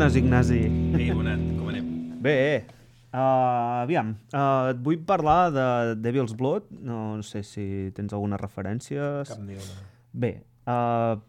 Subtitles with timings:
[0.00, 0.60] Bones, Ignasi.
[0.96, 1.88] Ei, Bonet, com anem?
[2.24, 2.64] Bé,
[3.12, 5.64] uh, aviam, uh, et vull parlar de
[6.00, 9.10] Devil's Blood, no, no sé si tens alguna referència.
[9.28, 9.76] Cap ni una.
[10.22, 10.30] Bé,
[10.64, 11.20] uh,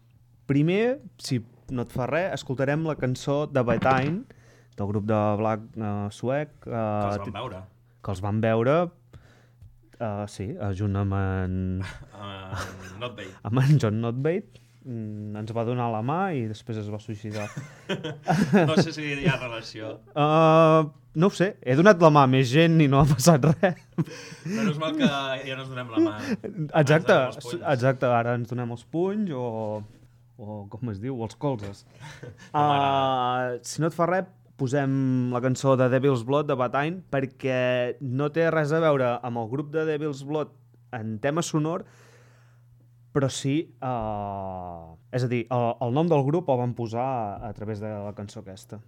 [0.48, 4.40] primer, si no et fa res, escoltarem la cançó de Betine,
[4.80, 6.56] del grup de black uh, suec.
[6.64, 7.62] Uh, Que els vam veure.
[8.00, 8.78] Que els van veure,
[10.00, 10.48] uh, sí,
[10.80, 11.60] junt amb en,
[12.22, 12.56] Uh,
[13.04, 13.36] not bait.
[13.44, 14.61] amb en John Notbait.
[14.82, 17.46] Mm, ens va donar la mà i després es va suïcidar.
[18.70, 19.94] No sé si hi ha relació.
[20.16, 20.90] Uh,
[21.22, 23.80] no ho sé, he donat la mà a més gent i no ha passat res.
[23.98, 26.16] Però és mal que ja no ens donem la mà.
[26.82, 27.18] Exacte,
[27.62, 29.46] exacte, ara ens donem els punys o,
[30.42, 31.86] o com es diu, els colzes.
[32.52, 34.26] Uh, si no et fa res,
[34.60, 39.42] posem la cançó de Devil's Blood de Batine perquè no té res a veure amb
[39.42, 40.52] el grup de Devil's Blood
[40.98, 41.86] en tema sonor,
[43.12, 47.06] però sí, uh, és a dir, el, el nom del grup el van posar
[47.44, 48.80] a, través de la cançó aquesta.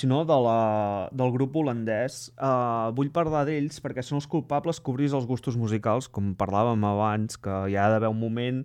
[0.00, 4.80] Si no, de la, del grup holandès, uh, vull parlar d'ells perquè són els culpables
[4.80, 8.62] que obris els gustos musicals, com parlàvem abans, que hi ha d'haver un moment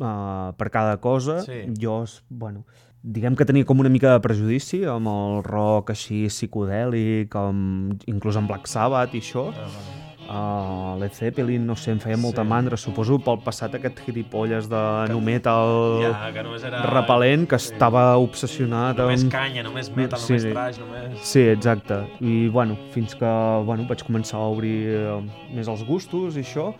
[0.00, 1.42] uh, per cada cosa.
[1.44, 1.60] Sí.
[1.80, 2.00] Jo,
[2.30, 2.64] bueno,
[3.04, 8.40] diguem que tenia com una mica de prejudici amb el rock així psicodèlic, amb, inclús
[8.40, 9.50] amb Black Sabbath i això.
[9.52, 10.03] Ah, vale.
[10.34, 12.48] Uh, Led Zeppelin, no sé, em feia molta Sí.
[12.48, 14.80] mandra, suposo pel passat aquest gilipolles de
[15.12, 16.80] nu metal Ja, que només era...
[16.90, 17.72] repel·lent, que Sí.
[17.72, 19.30] estava obsessionat Només amb...
[19.30, 21.20] canya, només metal, Sí, només trash, només...
[21.22, 22.00] Sí, exacte.
[22.20, 23.30] I, bueno, fins que
[23.64, 25.22] bueno, vaig començar a obrir eh,
[25.54, 26.74] més els gustos i això,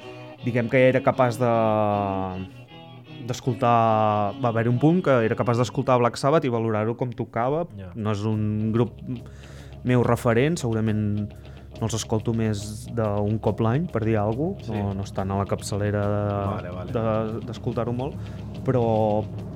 [0.45, 1.55] diguem que era capaç de
[3.25, 4.35] d'escoltar...
[4.43, 7.65] Va haver un punt que era capaç d'escoltar Black Sabbath i valorar-ho com tocava.
[7.79, 7.93] Ja.
[7.95, 8.99] No és un grup
[9.85, 11.31] meu referent, segurament
[11.81, 14.73] no els escolto més d'un cop l'any, per dir alguna cosa.
[14.73, 14.79] Sí.
[14.79, 16.05] No, no estan a la capçalera
[16.55, 16.93] Vale, vale.
[16.93, 18.15] de- d'escoltar-ho de, molt.
[18.65, 18.85] Però,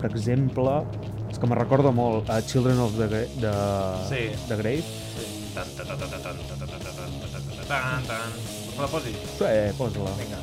[0.00, 0.82] per exemple,
[1.30, 3.52] és que me recorda molt a Children of the, de,
[4.08, 4.22] Sí.
[4.48, 4.82] de Grave.
[4.82, 5.24] Sí.
[5.54, 8.30] Tan, tan, tan, tan, tan, tan, tan, tan, tan, tan, tan.
[8.76, 9.10] Me la posi?
[9.12, 10.10] Sí, posa-la.
[10.20, 10.38] Vinga.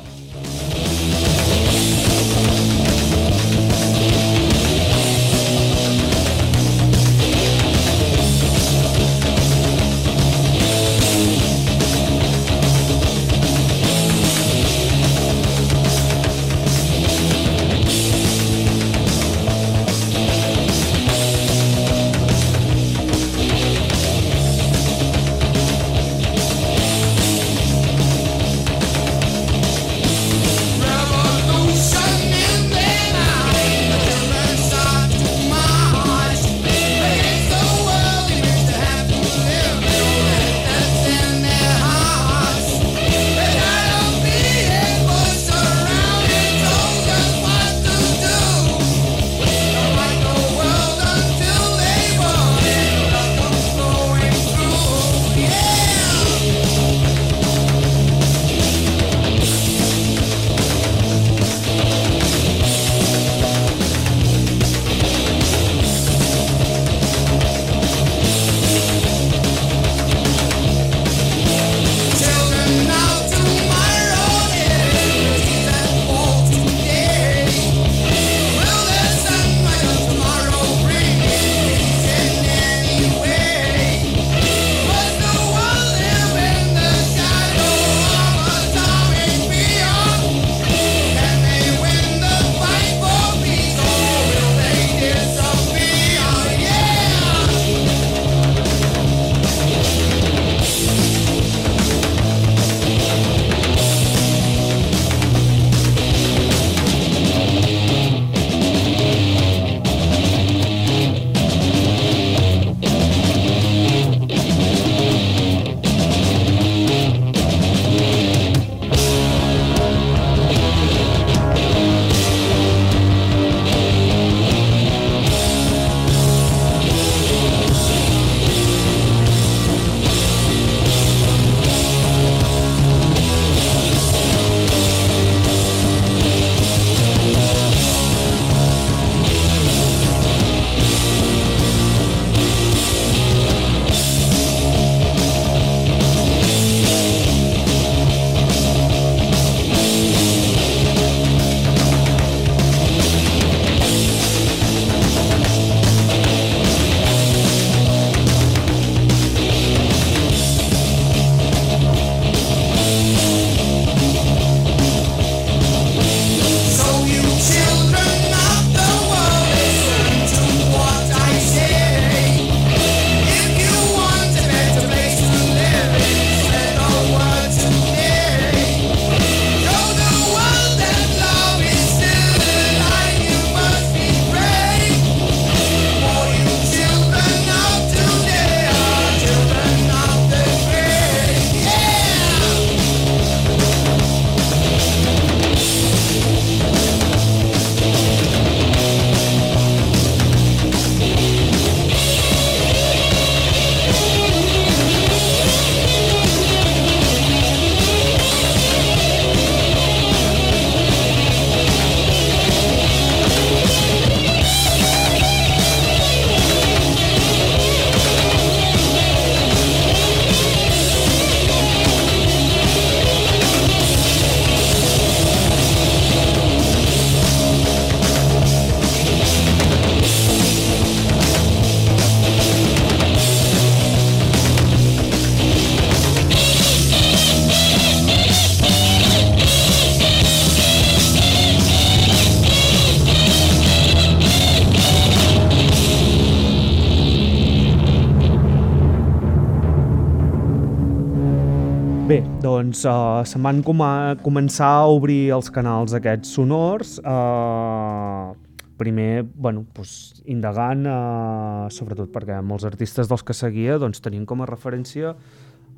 [252.06, 253.80] Bé, doncs uh, se'n van com
[254.22, 258.30] començar a obrir els canals aquests sonors, uh,
[258.78, 264.44] primer, bueno, doncs, indagant, uh, sobretot perquè molts artistes dels que seguia doncs, tenien com
[264.44, 265.16] a referència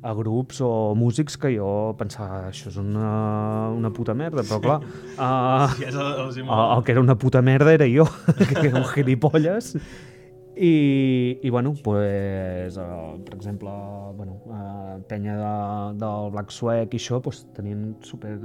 [0.05, 3.09] a grups o músics que jo pensava això és una,
[3.73, 4.77] una puta merda, però clar,
[5.17, 8.05] uh, Sí, és el, el, el que era una puta merda era jo,
[8.37, 9.73] que era un gilipolles,
[10.59, 13.71] i, i bueno, pues, uh, per exemple,
[14.17, 15.53] bueno, uh, penya de,
[16.01, 18.35] del Black Swag i això, pues, tenien super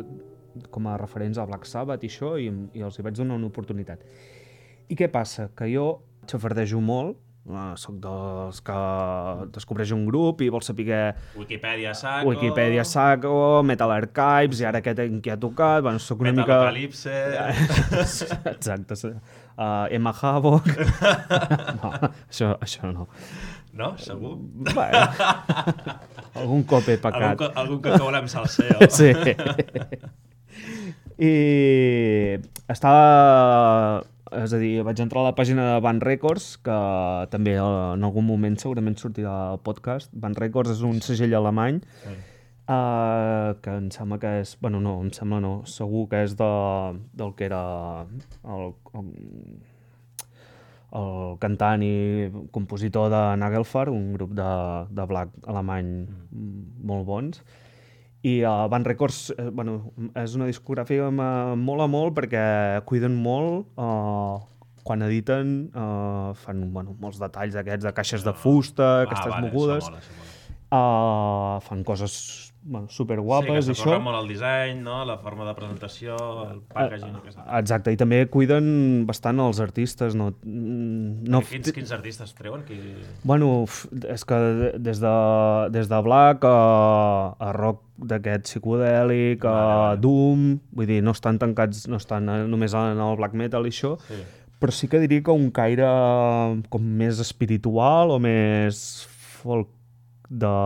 [0.71, 3.51] com a referents al Black Sabbath i això, i, i els hi vaig donar una
[3.51, 4.07] oportunitat.
[4.87, 5.49] I què passa?
[5.59, 5.89] Que jo
[6.31, 7.19] xafardejo molt,
[7.51, 8.79] uh, soc dels que
[9.57, 12.31] descobreix un grup i vol saber Wikipedia saco...
[12.31, 16.63] Wikipedia Saco, Metal Archives, i ara aquest en què ha tocat, bueno, soc una mica...
[16.63, 17.19] Metalocalypse...
[18.55, 19.13] Exacte, sí.
[19.55, 20.67] Uh, Emma Havoc...
[21.79, 21.91] no,
[22.29, 23.07] això, això no.
[23.75, 23.93] No?
[23.99, 24.37] Segur?
[24.39, 25.03] Bueno,
[26.39, 27.39] algun cop he Algun, pecat.
[27.39, 28.79] co- algun que caurà amb salseo.
[28.99, 29.13] Sí.
[31.19, 31.33] I
[32.71, 34.03] estava...
[34.35, 36.77] És a dir, vaig entrar a la pàgina de Band Records, que
[37.31, 40.11] també en algun moment segurament sortirà al podcast.
[40.11, 42.15] Band Records és un segell alemany Sí.
[42.65, 44.55] Uh, que em sembla que és...
[44.61, 45.53] Bueno, no, em sembla no.
[45.69, 46.53] Segur que és de,
[47.13, 47.61] del que era
[48.49, 49.11] el, el,
[50.97, 54.49] el cantant i compositor de Nagelfar, un grup de,
[54.97, 56.65] de black alemany mm.
[56.89, 57.45] molt bons.
[58.25, 63.19] I uh, Van Records, eh, bueno, és una discogràfica que m'ha- mola molt perquè cuiden
[63.21, 64.41] molt uh,
[64.89, 69.51] quan editen, uh, fan bueno, molts detalls d'aquests, de caixes de fusta, aquestes ah, vale,
[69.51, 69.85] mogudes.
[69.85, 70.31] Això mola, això mola.
[70.75, 72.15] Uh, fan coses
[72.67, 73.99] bueno, super guapes sí, i que això.
[74.01, 75.03] molt el disseny, no?
[75.05, 76.15] la forma de presentació,
[76.51, 77.15] el packaging...
[77.21, 80.15] Uh, Exacte, i també cuiden bastant els artistes.
[80.17, 82.63] No, mm, no, quins, quins artistes treuen?
[82.65, 82.79] Qui...
[83.23, 83.67] Bueno,
[84.09, 85.15] és que de- des de,
[85.77, 86.55] des de Black a,
[87.39, 90.01] a rock d'aquest psicodèlic, a vale.
[90.03, 93.75] Doom, vull dir, no estan tancats, no estan eh, només en el black metal i
[93.77, 94.23] això, Sí.
[94.59, 95.85] però sí que diria que un caire
[96.73, 98.81] com més espiritual o més
[99.43, 99.69] folk
[100.29, 100.57] de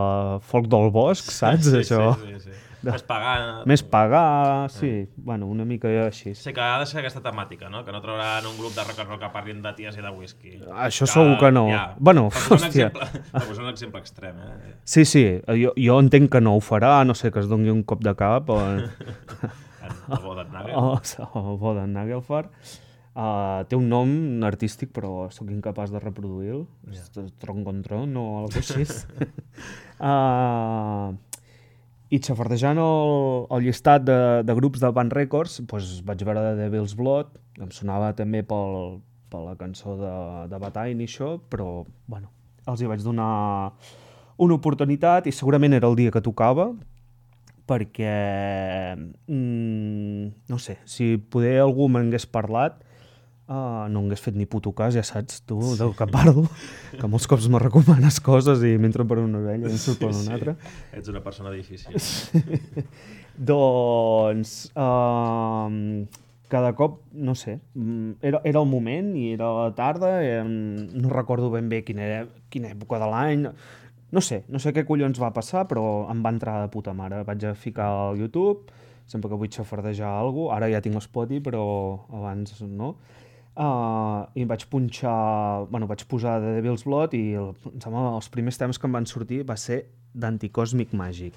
[0.48, 1.68] folk del bosc, saps?
[1.68, 2.14] sí, això.
[2.20, 2.64] Sí, sí, sí.
[2.86, 3.64] Més pagant.
[3.66, 6.30] Més pagar, sí, bueno, una mica així.
[6.38, 7.82] Sí, que ha de ser aquesta temàtica, no?
[7.84, 10.12] Que no trauran un grup de rock and roll que parlin de ties i de
[10.14, 10.54] whisky.
[10.86, 11.66] Això segur que no.
[11.72, 11.84] Ja.
[11.98, 12.90] Bueno, per hòstia.
[12.92, 14.74] exemple, per posar un exemple extrem, eh?
[14.84, 15.24] Sí, sí,
[15.58, 18.14] jo, jo entenc que no ho farà, no sé que es doni un cop de
[18.18, 20.74] cap o, el Boden Nagel.
[20.78, 21.00] o,
[21.34, 22.46] o Boden Nagelfar.
[23.18, 24.10] Uh, té un nom
[24.46, 26.68] artístic, però sóc incapaç de reproduir-lo.
[26.86, 27.24] Yeah.
[27.42, 28.84] Troncontron o alguna cosa així.
[29.98, 31.16] uh,
[32.14, 33.10] I xafardejant el,
[33.52, 37.74] el llistat de, de grups de Band Records, doncs vaig veure The Devil's Blood, em
[37.74, 40.14] sonava també pel, per la cançó de,
[40.48, 42.30] de Batain i això, però bueno,
[42.70, 43.28] els hi vaig donar
[44.38, 46.70] una oportunitat i segurament era el dia que tocava,
[47.68, 48.14] perquè,
[49.28, 52.78] mm, no sé, si poder algú m'hagués parlat,
[53.48, 55.78] uh, no hagués fet ni puto cas, ja saps tu sí.
[55.80, 56.46] del que parlo,
[56.94, 60.12] que molts cops me recomanes coses i m'entren per una orella i em surt per
[60.12, 60.54] una altra.
[60.92, 61.96] Ets una persona difícil.
[63.50, 66.06] Doncs, uh,
[66.48, 71.12] cada cop, no sé, mm, era, era el moment i era la tarda, eh, no
[71.12, 73.44] recordo ben bé quina, era, quina època de l'any,
[74.10, 77.20] no sé, no sé què collons va passar, però em va entrar de puta mare.
[77.28, 78.72] Vaig a ficar al YouTube,
[79.06, 81.64] sempre que vull xafardejar alguna cosa, ara ja tinc Spotify, però
[82.16, 82.94] abans no.
[83.58, 88.28] Uh, i vaig punxar, bueno, vaig posar The Devil's Blood i el, em sembla els
[88.30, 89.80] primers temes que em van sortir va ser
[90.14, 91.34] d'Anticosmic Magic.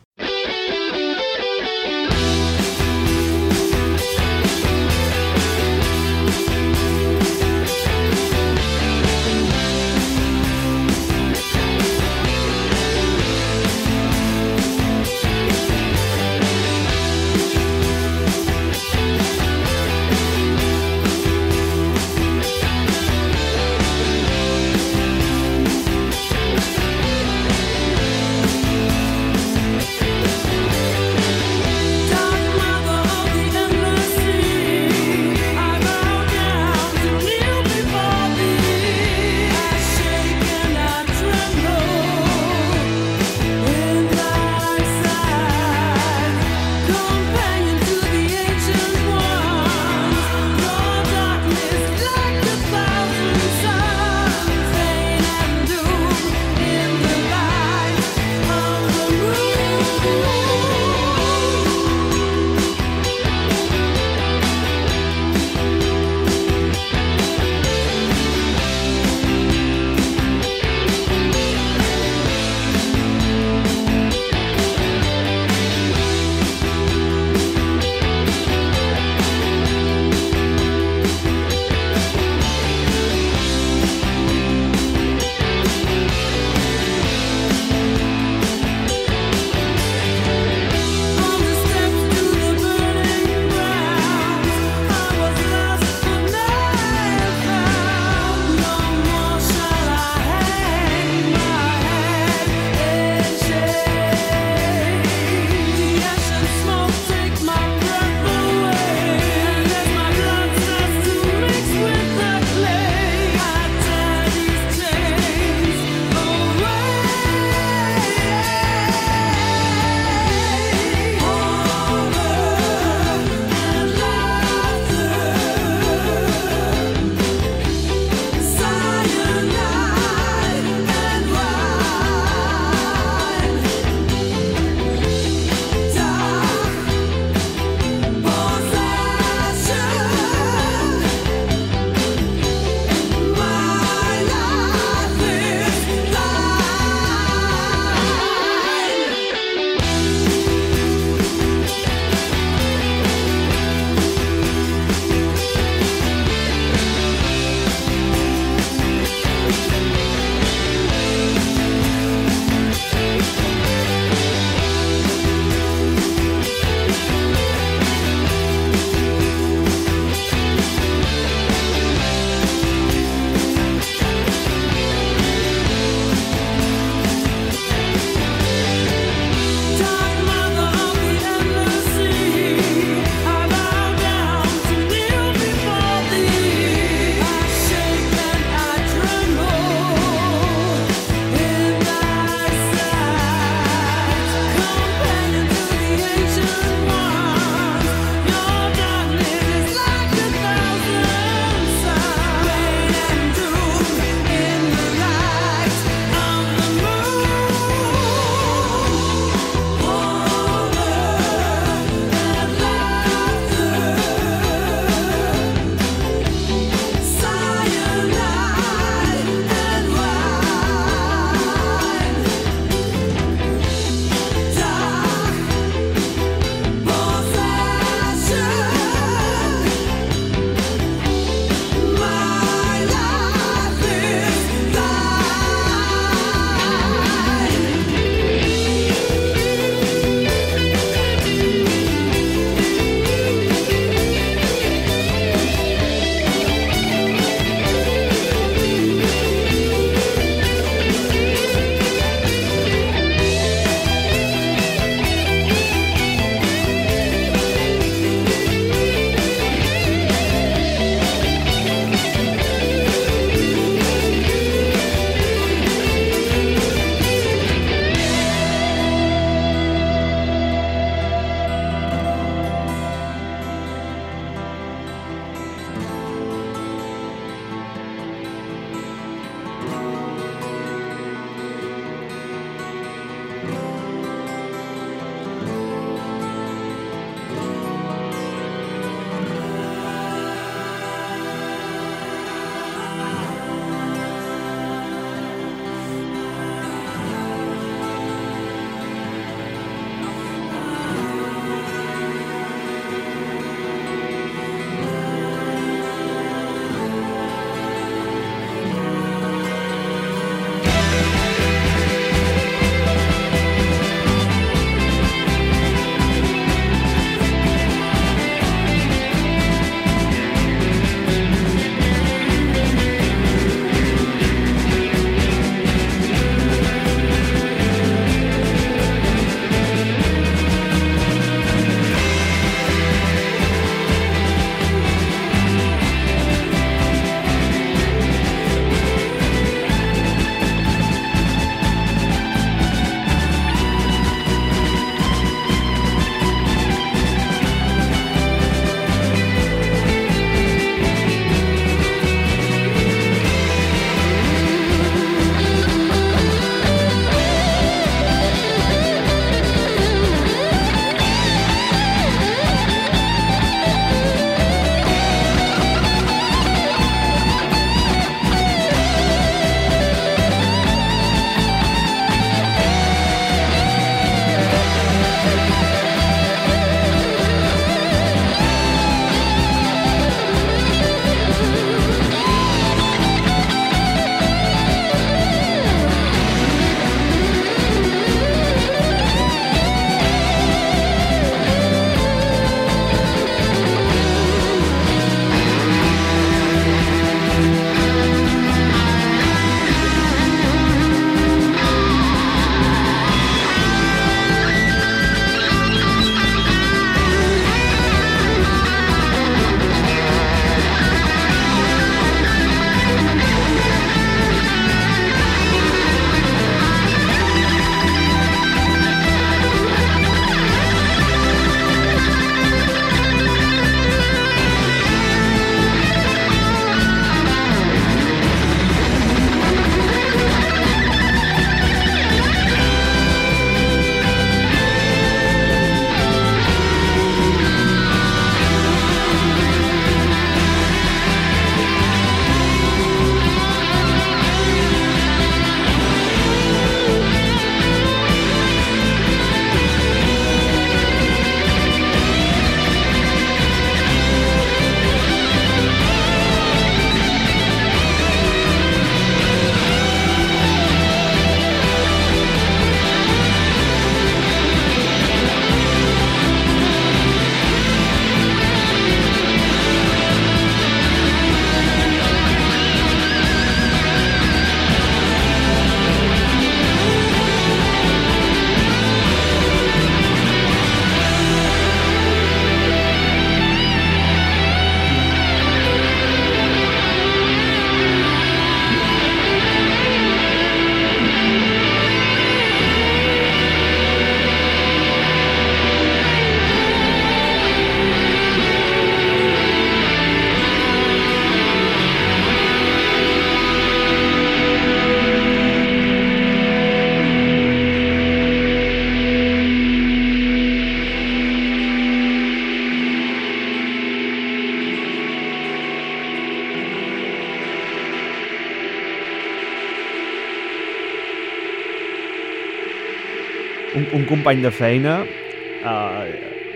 [524.32, 526.08] Company de feina uh,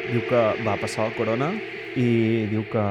[0.07, 1.49] diu que va passar el corona
[1.99, 2.83] i diu que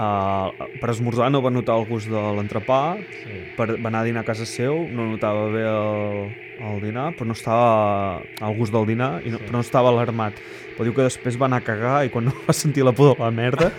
[0.00, 0.48] uh,
[0.80, 3.42] per esmorzar no va notar el gust de l'entrepà, Sí.
[3.58, 6.32] per, va anar a dinar a casa seu, no notava bé el,
[6.64, 9.44] el dinar, però no estava al gust del dinar, i no, Sí.
[9.44, 10.32] però no estava alarmat.
[10.76, 13.12] Però diu que després va anar a cagar i quan no va sentir la por
[13.12, 13.72] de la merda,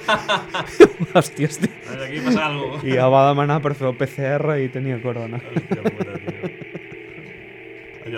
[1.18, 1.70] hòstia, hòstia,
[2.06, 5.42] Aquí passa alguna i ja va demanar per fer el PCR i tenia corona.
[5.42, 6.11] Hòstia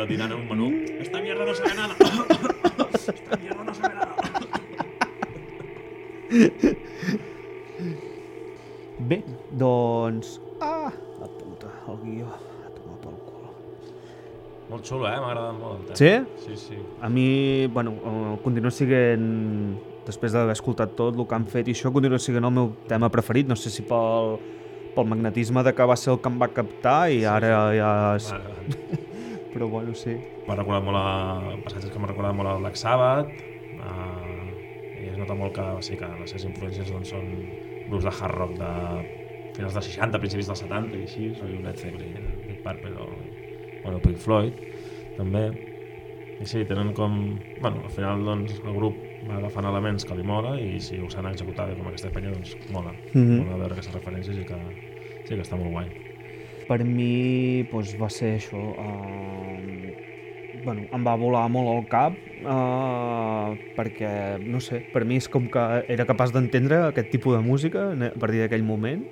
[0.09, 0.71] dinant en un menú.
[0.99, 1.95] Esta mierda no sabe nada.
[3.03, 4.15] Esta mierda no sabe nada.
[8.99, 10.39] Bé, doncs...
[10.61, 12.27] Ah, la puta, el guió.
[12.31, 13.49] A tomar pel cul.
[14.71, 15.17] Molt xulo, eh?
[15.19, 15.97] M'ha agradat molt el tema.
[15.99, 16.13] Sí?
[16.45, 16.79] Sí, sí.
[17.01, 21.75] A mi, bueno, eh, continua sent, després d'haver escoltat tot el que han fet i
[21.75, 23.49] això, continua sent el meu tema preferit.
[23.51, 24.37] No sé si pel,
[24.95, 27.93] pel magnetisme de que va ser el que em va captar i ara ja...
[28.17, 28.31] És...
[28.31, 29.02] Vale, vale.
[29.53, 30.15] Però bueno, sí.
[30.47, 33.29] M'ha recordat molt a passatges que m'ha recordat molt al Black Sabbath
[33.77, 34.47] uh,
[35.03, 37.27] i es nota molt que, sí, que les seves influències doncs, són
[37.89, 38.71] grups de hard rock de
[39.53, 42.15] finals dels 60, principis dels 70 i així, un Led Zeppelin,
[42.47, 43.07] Deep Purple o
[43.83, 44.57] bueno, Pink Floyd
[45.19, 45.43] també
[46.41, 47.19] i sí, tenen com...
[47.61, 48.97] Bueno, al final doncs, el grup
[49.29, 52.55] va agafant elements que li mola i si ho s'han executat com aquesta penya doncs
[52.73, 53.43] mola, Mhm.
[53.43, 54.57] mola veure aquestes referències i que
[55.27, 55.91] sí que està molt guai
[56.67, 58.59] Per mi doncs, va ser això.
[58.59, 59.93] Uh,
[60.63, 65.49] bueno, em va volar molt al cap uh, perquè, no sé, per mi és com
[65.51, 69.03] que era capaç d'entendre aquest tipus de música a partir d'aquell moment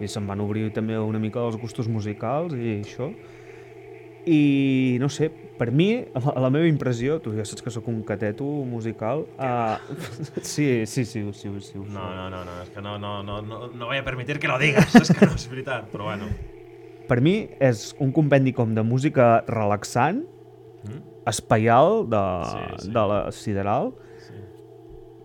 [0.00, 3.10] i se'm van obrir també una mica els gustos musicals i això.
[4.30, 8.02] I no sé, per mi, la, la meva impressió, tu ja saps que sóc un
[8.04, 9.80] cateto musical, uh,
[10.44, 13.40] sí, sí, sí, sí, sí, sí, No, no, no, no, és que no, no, no,
[13.40, 16.28] no, no voy a permitir que lo digas, és que no és veritat, però bueno.
[17.10, 20.22] Per mi és un compendi com de música relaxant,
[20.86, 21.00] Mm?
[21.28, 22.90] espaial de, Sí, sí.
[22.94, 23.90] de la sideral,
[24.24, 24.34] Sí.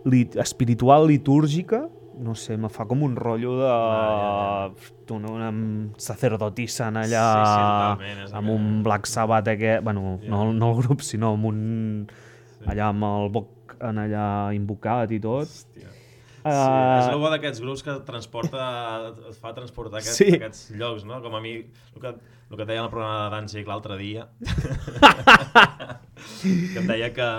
[0.10, 1.86] li, espiritual, litúrgica,
[2.20, 3.70] no sé, me fa com un rotllo de...
[3.70, 4.70] Ah,
[5.12, 5.50] Una, una
[5.98, 10.30] sacerdotissa en allà Sí, sí, totalment, amb aquell- un Black Sabbath aquest, bueno, Ja.
[10.30, 12.08] no, no el grup, sinó amb un...
[12.60, 12.66] Sí.
[12.72, 15.44] allà amb el boc en allà invocat i tot.
[15.46, 15.88] Hòstia.
[16.46, 18.66] Uh, Sí, és el bo d'aquests grups que transporta,
[19.32, 20.28] et fa transportar aquests, Sí.
[20.38, 21.18] aquests llocs, no?
[21.24, 21.56] Com a mi,
[21.96, 22.12] el que,
[22.52, 24.28] el que deia en el programa de Danzig l'altre dia,
[26.44, 27.30] que em deia que,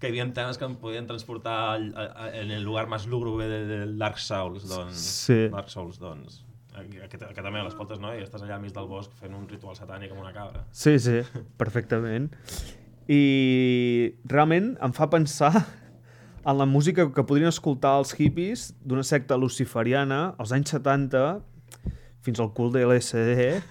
[0.00, 3.04] que hi havia temes que em podien transportar al- a, a, en el lugar més
[3.06, 5.02] lúgubre de, de Dark Souls, doncs.
[5.26, 5.38] Sí.
[5.52, 6.40] Dark Souls, doncs.
[6.72, 8.14] Que, que, que també l'escoltes, no?
[8.16, 10.64] I estàs allà al mig del bosc fent un ritual satànic amb una cabra.
[10.72, 11.18] Sí, sí,
[11.60, 12.30] perfectament.
[13.12, 15.52] I realment em fa pensar
[16.44, 21.40] en la música que podrien escoltar els hippies d'una secta luciferiana als anys 70
[22.22, 23.62] fins al cul de l'SD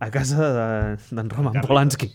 [0.00, 1.68] a casa de- d'en Roman Carlitos.
[1.68, 2.12] Polanski.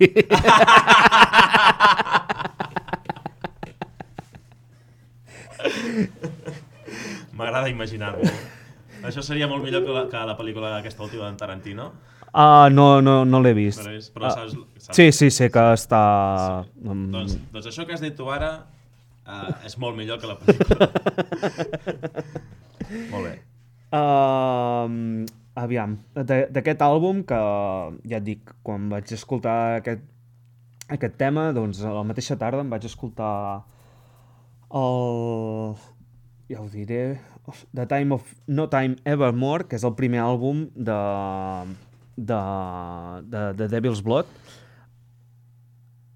[7.37, 8.29] M'agrada imaginar-m'ho.
[9.07, 11.91] Això seria molt millor que la, que la pel·lícula aquesta última d'en Tarantino.
[12.33, 13.79] Ah, no, no, no l'he vist.
[13.81, 14.95] Però, és, però Ah, saps, saps?
[14.97, 16.01] Sí, sí, sé que està...
[16.83, 18.51] mm, Doncs, doncs això que has dit tu ara
[19.29, 20.89] uh, és molt millor que la pel·lícula.
[23.13, 23.33] molt bé.
[23.89, 25.25] Uh,
[25.57, 27.39] aviam, de- d'aquest àlbum que
[28.09, 30.03] ja et dic, quan vaig escoltar aquest,
[30.89, 33.33] aquest tema, doncs a la mateixa tarda em vaig escoltar
[34.73, 35.75] el...
[36.51, 37.03] ja ho diré...
[37.73, 40.97] The Time of No Time Evermore, que és el primer àlbum de,
[42.29, 42.37] de,
[43.25, 44.29] de, de Devil's Blood.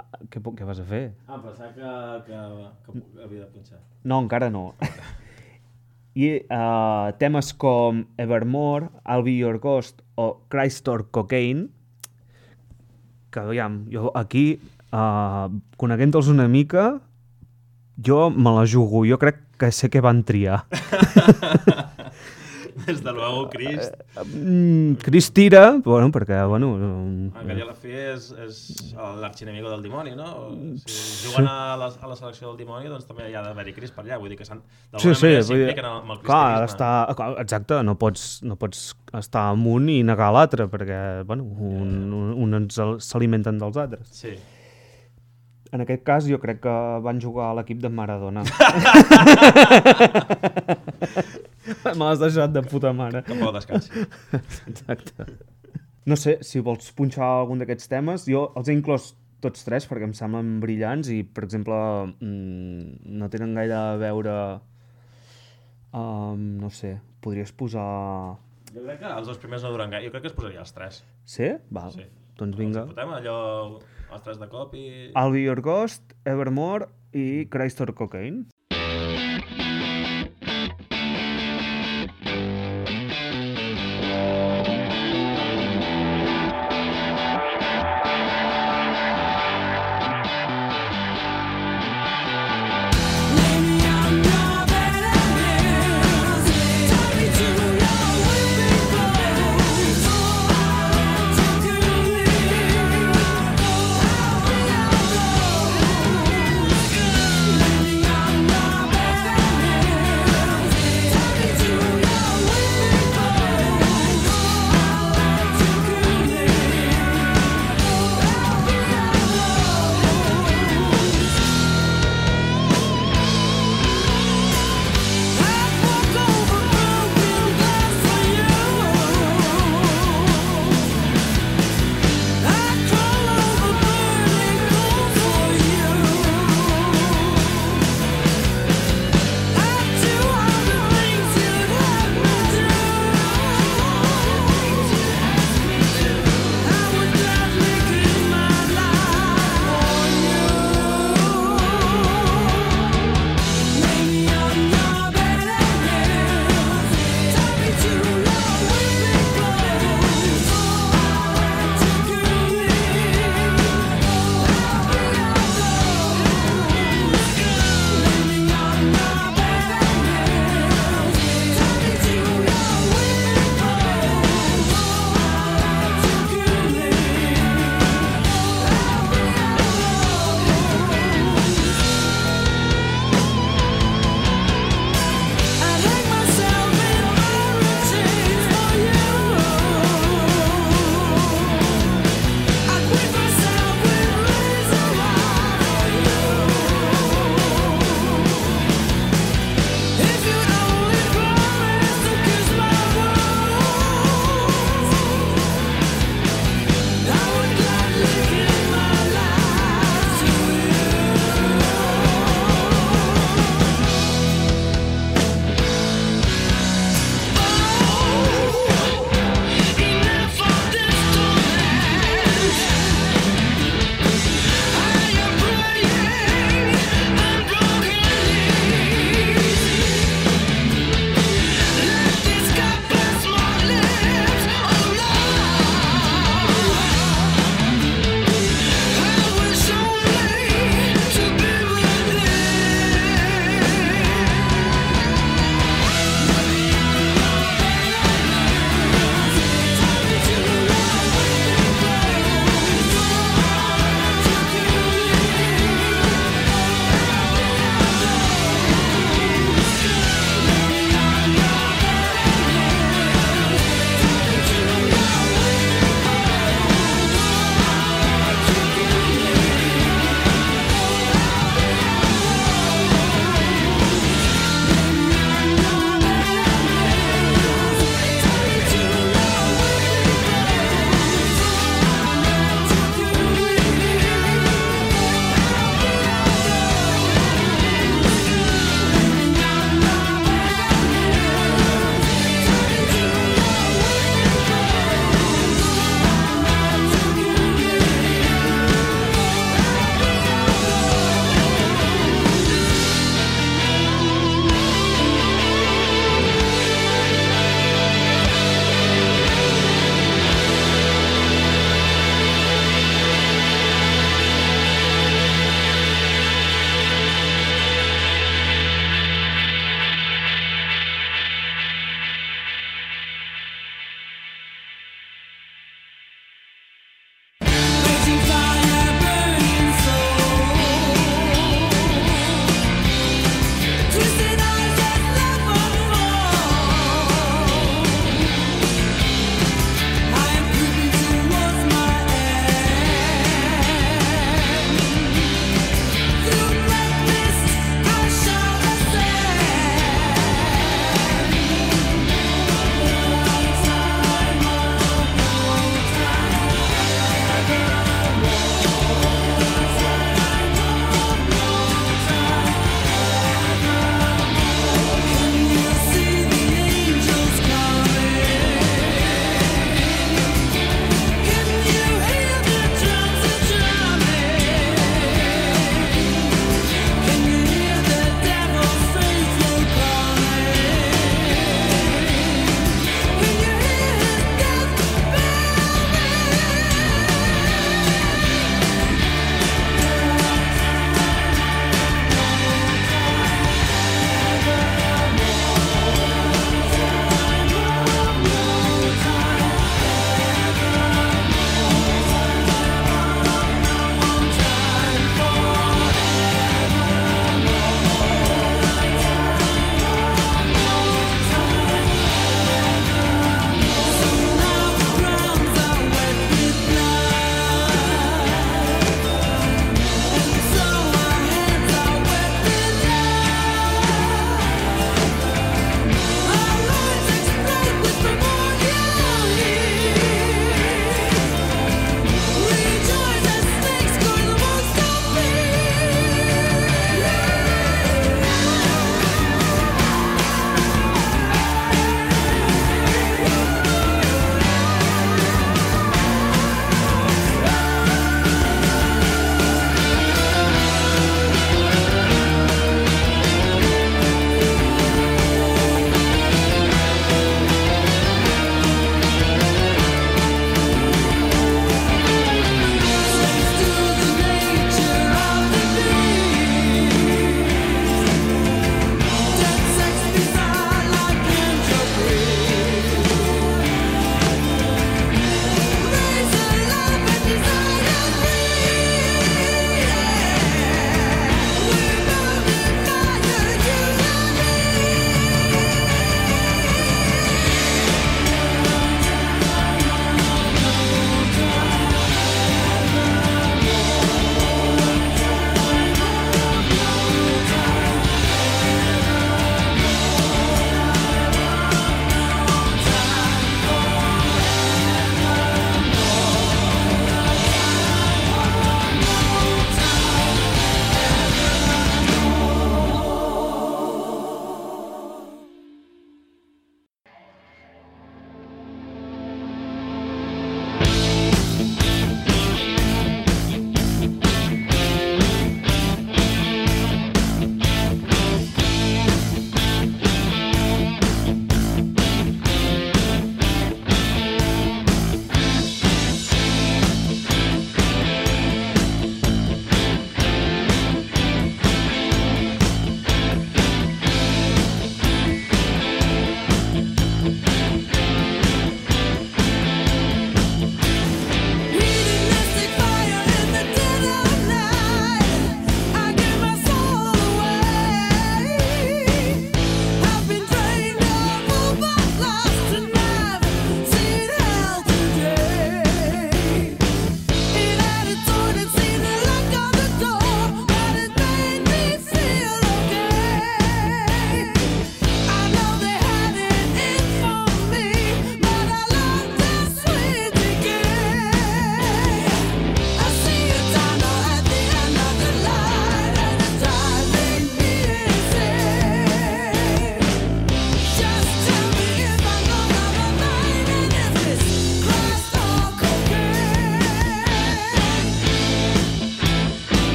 [0.00, 1.02] Ah, Què, què vas a fer?
[1.28, 1.90] Ah, pensava que,
[2.26, 3.80] que, que havia de punxar.
[4.04, 4.70] No, encara no.
[6.16, 11.68] I uh, temes com Evermore, I'll Be Your Ghost o Christ or Cocaine,
[13.30, 14.58] que aviam, jo aquí,
[14.90, 15.46] uh,
[15.78, 16.88] coneguent-los una mica,
[18.00, 20.64] jo me la jugo, jo crec que sé què van triar.
[22.90, 23.94] Des de luego, Crist.
[24.34, 26.72] Mm, Chris tira, bueno, perquè, bueno...
[27.30, 28.56] Encara a la fi és, és
[29.22, 30.26] l'arxinemigo del dimoni, no?
[30.84, 33.94] Si juguen a la, a la selecció del dimoni, doncs també hi ha d'haver-hi Crist
[33.94, 34.18] per allà.
[34.18, 34.64] Vull dir que s'han-
[34.98, 36.90] Sí, sí, vull dir, amb el clar, està,
[37.44, 42.32] exacte, no pots, no pots estar amb un i negar l'altre, perquè, bueno, un, un,
[42.48, 44.10] un el- s'alimenten dels altres.
[44.24, 44.34] Sí.
[45.70, 46.72] En aquest cas, jo crec que
[47.04, 48.42] van jugar a l'equip de Maradona.
[51.96, 53.22] Me l'has deixat de puta mare.
[53.26, 54.04] Que pau descansi.
[54.70, 55.26] Exacte.
[56.08, 59.12] No sé, si vols punxar algun d'aquests temes, jo els he inclòs
[59.44, 61.76] tots tres perquè em semblen brillants i, per exemple,
[62.20, 64.36] mm, no tenen gaire a veure...
[65.90, 67.86] Um, no sé, podries posar...
[68.70, 70.06] Jo crec que els dos primers no duren gaire.
[70.06, 71.00] Jo crec que es posaria els tres.
[71.26, 71.48] Sí?
[71.74, 71.90] Val.
[71.96, 72.06] Sí.
[72.38, 72.84] Doncs vinga.
[72.84, 73.40] Ens fotem allò...
[74.10, 74.86] Els tres de cop i...
[75.14, 78.48] I'll Be Your Ghost, Evermore i Christ or Cocaine.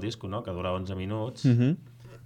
[0.00, 0.42] Del disco, no?
[0.42, 1.76] que dura 11 minuts, Mm -hmm.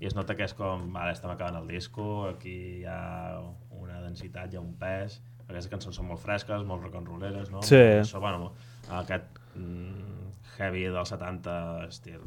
[0.01, 4.01] i es nota que és com, vale, estem acabant el disco, aquí hi ha una
[4.03, 7.63] densitat, hi ha un pes, aquestes cançons són molt fresques, molt rock and rolleres, no?
[7.63, 7.77] Sí.
[7.77, 8.53] Això, bueno,
[8.91, 12.21] aquest mm, heavy dels 70 estil...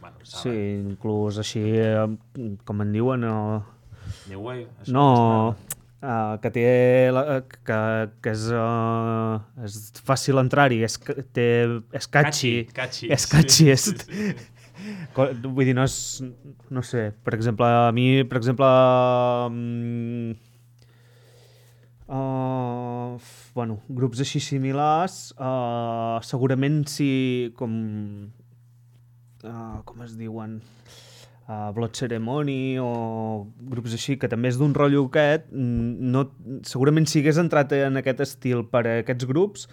[0.00, 2.06] Bueno, Sí, saben, inclús així, eh,
[2.64, 3.64] com en diuen, no,
[4.28, 4.66] New Wave.
[4.80, 5.56] això no
[6.02, 6.64] uh, que té
[7.12, 7.78] la, que,
[8.24, 9.76] que és, uh, és
[10.06, 10.96] fàcil entrar-hi, és,
[11.36, 11.46] té,
[11.96, 14.49] és catchy, Catchy, és sí, catchy, és, sí, sí.
[15.16, 15.96] Vull dir, no és...
[16.70, 18.70] No sé, per exemple, a mi, per exemple...
[19.50, 20.38] mm,
[22.10, 23.20] Uh,
[23.54, 27.70] bueno, grups així similars, uh, segurament si com...
[29.46, 30.56] Uh, com es diuen?
[31.46, 36.24] Uh, Blood Ceremony o grups així, que també és d'un rotllo aquest, mm, no,
[36.66, 39.68] segurament si hagués entrat en aquest estil per a aquests grups,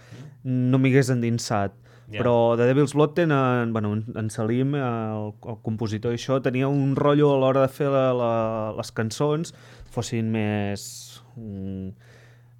[0.45, 1.74] no m'hi hagués endinsat.
[2.08, 6.95] Però de Devil's Blood tenen, bueno, en- Salim, el, el compositor i això, tenia un
[6.95, 8.32] rotllo a l'hora de fer la, la,
[8.78, 9.53] les cançons
[9.91, 11.22] fossin més...
[11.36, 11.89] Mm,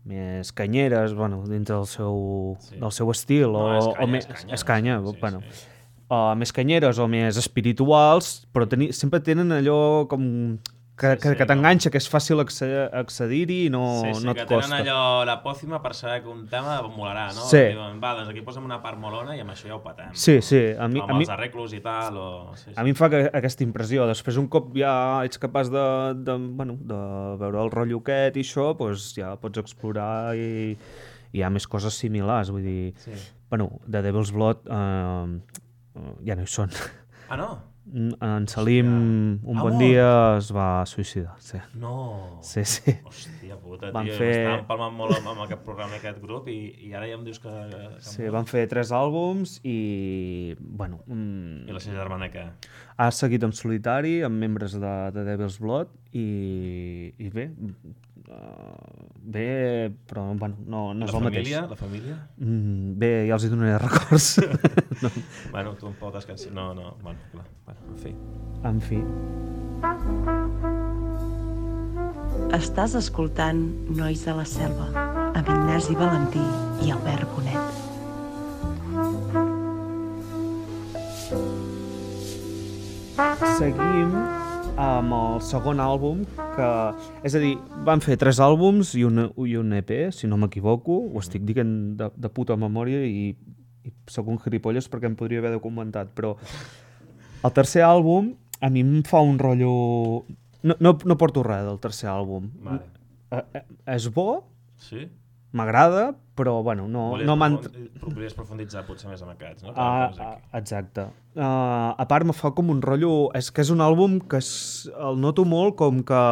[0.08, 2.78] més canyeres, bueno, dins del seu, Sí.
[2.80, 5.66] del seu estil, No, o, és o més, és canya, és canya, sí, bueno, sí.
[6.08, 10.58] Uh, més canyeres o més espirituals, però teni, sempre tenen allò com
[10.98, 14.26] que, Sí, que, sí, que t'enganxa, que és fàcil acce- accedir-hi i no, sí, sí,
[14.26, 14.72] no que et costa.
[14.80, 17.43] tenen allò, la pòcima per saber que un tema molarà, no?
[17.52, 17.62] Sí.
[17.76, 20.10] Diuen, va, doncs aquí posem una part molona i amb això ja ho patem.
[20.18, 22.56] Sí, sí, a mi, Amb a mi, els arreglos i tal, o...
[22.58, 22.74] Sí, sí.
[22.76, 24.08] A mi em fa que, aquesta impressió.
[24.10, 25.86] Després, un cop ja ets capaç de,
[26.26, 26.98] de, bueno, de
[27.45, 31.68] veure el rotllo aquest i això, doncs ja pots explorar i, i hi ha més
[31.70, 32.50] coses similars.
[32.50, 33.14] Vull dir, Sí.
[33.52, 35.39] bueno, de Devil's Blood eh,
[35.93, 36.74] eh, ja no hi són.
[37.30, 37.52] Ah, no?
[37.96, 38.88] En Salim
[39.44, 39.80] un Ha bon mort?
[39.80, 40.08] dia
[40.38, 41.36] es va suïcidar.
[41.40, 42.40] Sí, No.
[42.44, 42.66] sí.
[42.66, 42.92] sí.
[43.06, 46.58] Hòstia puta, Van tio, fer- m'està empalmant molt amb, amb aquest programa, aquest grup, i,
[46.88, 47.50] i ara ja em dius que...
[47.72, 52.44] que Sí, van fer tres àlbums i, bueno, mm, I la seva germana què?
[52.98, 57.52] ha seguit en solitari amb membres de, de Devil's Blood i, i bé,
[58.28, 61.62] uh, bé, però bueno, no, no la és el família?
[61.62, 61.70] mateix.
[61.70, 62.18] La família?
[62.38, 64.30] Mm, bé, ja els hi donaré records.
[65.04, 65.12] no,
[65.52, 66.52] Bueno, tu em pot descansar.
[66.54, 67.46] No, no, bueno, clar.
[67.66, 68.16] Bueno, en fi.
[68.72, 69.02] en fi.
[72.58, 73.60] Estàs escoltant
[73.98, 74.88] Nois de la Selva,
[75.36, 76.44] amb Ignasi Valentí
[76.86, 77.76] i Albert Bonet.
[83.58, 84.12] Seguim
[84.78, 86.24] amb el segon àlbum,
[86.56, 86.70] que,
[87.26, 87.56] és a dir,
[87.86, 91.72] van fer tres àlbums i un, i un EP, si no m'equivoco, ho estic dient
[92.00, 93.32] de, de puta memòria i,
[93.84, 96.36] i sóc un gilipolles perquè em podria haver documentat, però
[97.44, 99.74] el tercer àlbum a mi em fa un rotllo...
[100.68, 102.48] No, no, no porto res del tercer àlbum.
[102.66, 102.86] Vale.
[103.32, 104.44] Eh, eh, és bo,
[104.78, 105.08] Sí?
[105.56, 107.58] M'agrada, però bueno, no, Volies, no m'han...
[108.04, 109.74] volies profunditzar potser més amb aquests, no?
[109.74, 111.08] Que Ah, ah, exacte.
[111.38, 113.30] Uh, a part, me fa com un rotllo...
[113.38, 114.50] És que és un àlbum que es,
[114.93, 116.24] el noto molt com que...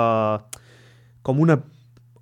[1.26, 1.58] com una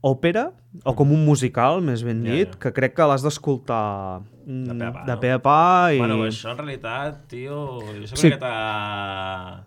[0.04, 0.52] òpera,
[0.84, 2.60] o com un musical, més ben dit, ja.
[2.60, 5.20] que crec que l'has d'escoltar mm, De pe a pa, de no?
[5.22, 5.60] pe a pa
[5.94, 6.02] i...
[6.02, 7.60] Bueno, això en realitat, tio...
[8.00, 8.28] Jo soc Sí.
[8.28, 8.34] sí.
[8.34, 9.64] aquesta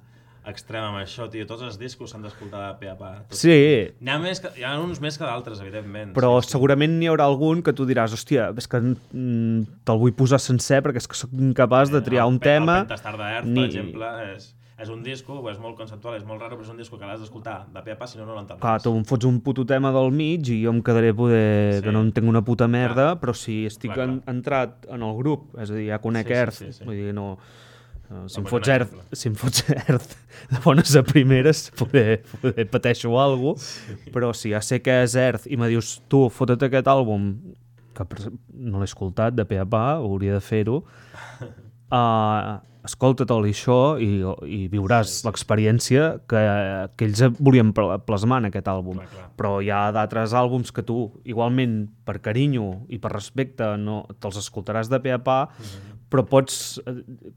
[0.46, 1.46] extrem amb això, tio.
[1.48, 3.12] Tots els discos s'han d'escoltar de pe a pa.
[3.28, 3.40] Tots.
[3.44, 3.56] Sí,
[4.00, 6.12] N'hi ha, més que, hi ha uns més que d'altres, evidentment.
[6.16, 6.56] però sí, sí.
[6.56, 10.82] segurament n'hi haurà algun que tu diràs, hòstia, és que mm, te'l vull posar sencer
[10.86, 12.78] perquè és que sóc incapaç de triar El un Pe- tema...
[12.84, 16.40] El Pentastar d'Earth, ni- per exemple, és, és un disco, és molt conceptual, és molt
[16.42, 18.34] raro, però és un disco que l'has d'escoltar de pe a pa, si no, no
[18.36, 18.60] l'entendràs.
[18.60, 21.80] Clar, tu em fots un puto tema del mig i jo em quedaré poder...
[21.80, 21.82] Sí.
[21.88, 25.54] que no entenc una puta merda, però si estic Clar, en, entrat en el grup,
[25.58, 26.84] és a dir, ja conec Sí, sí, Earth, sí, sí.
[26.86, 27.30] vull dir, no...
[28.10, 30.16] eh, Si em, fots Earth, si em fots Earth
[30.50, 35.14] de bones a primeres, poder, poder pateixo alguna cosa, però si ja sé que és
[35.16, 37.32] Earth i me dius, tu, fota't aquest àlbum,
[37.96, 38.04] que
[38.52, 40.82] no l'he escoltat de pe a pa, hauria de fer-ho,
[41.90, 44.08] uh, escolta-te'l i això i,
[44.46, 46.42] i viuràs l'experiència que,
[46.94, 49.00] que ells volien pla- plasmar en aquest àlbum.
[49.00, 49.24] Clar, clar.
[49.40, 54.38] Però hi ha d'altres àlbums que tu, igualment, per carinyo i per respecte, no te'ls
[54.44, 55.95] escoltaràs de pe a pa, Mhm.
[56.10, 56.92] Però pots, eh,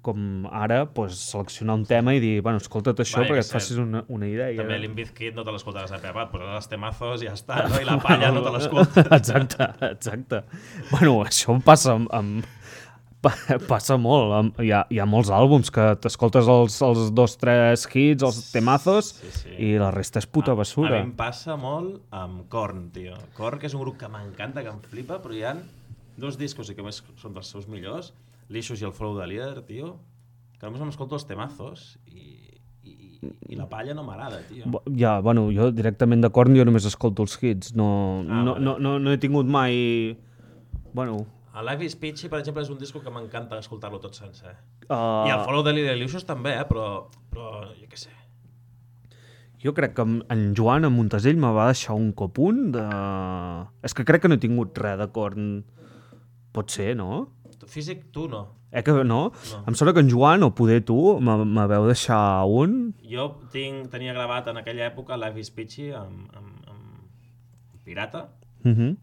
[0.06, 3.48] com ara, pues, seleccionar un tema i dir, bueno, escolta't això Va, jo perquè què
[3.48, 4.52] et facis una, una idea.
[4.62, 7.80] També l'Invizkid no te l'escoltaràs a pa, et posaràs els temazos i ja està, no?
[7.82, 9.10] I la palla no te l'escoltes.
[9.20, 10.44] Exacte, exacte.
[10.92, 12.08] Bueno, això em passa amb...
[12.14, 12.46] amb
[13.26, 14.54] pa- passa molt.
[14.64, 19.10] Hi, ha, hi ha molts àlbums que t'escoltes els, els dos, tres hits, els temazos,
[19.18, 19.56] Sí, sí.
[19.58, 20.94] i la resta és puta A basura.
[20.94, 23.18] mi em passa molt amb Korn, tio.
[23.36, 25.58] Korn, que és un grup que m'encanta, que em flipa, però hi ha
[26.22, 28.14] dos discos i que a més són dels seus millors,
[28.50, 29.96] l'Ixos i el Flow de Líder, tio,
[30.60, 32.94] que només m'escolto els temazos i, i,
[33.54, 34.66] i la palla no m'agrada, tio.
[34.68, 37.76] Bo- Ja, bueno, jo directament de Korn jo només escolto els hits.
[37.76, 37.90] No,
[38.28, 40.18] Ah, no, no, no, no he tingut mai
[40.94, 41.20] Bueno,
[41.60, 44.56] El Life is Peachy, per exemple, és un disco que m'encanta escoltar-lo tot sencer.
[44.90, 46.66] uh, I el Follow the Illusions també, eh?
[46.70, 48.10] però, però jo què sé.
[49.60, 52.84] jo crec que en- Joan a Montesell me va deixar un copunt de...
[53.84, 55.36] És que crec que no he tingut res d'acord.
[56.56, 57.28] Pot ser, no?
[57.70, 58.48] Físic, tu no.
[58.72, 59.04] Eh que no?
[59.32, 59.60] No.
[59.68, 62.94] Em sembla que en Joan, o poder tu, me, veu deixar un...
[63.10, 68.28] Jo tinc, tenia gravat en aquella època Life is Peachy amb, amb, amb Pirata
[68.60, 68.96] Uh -huh.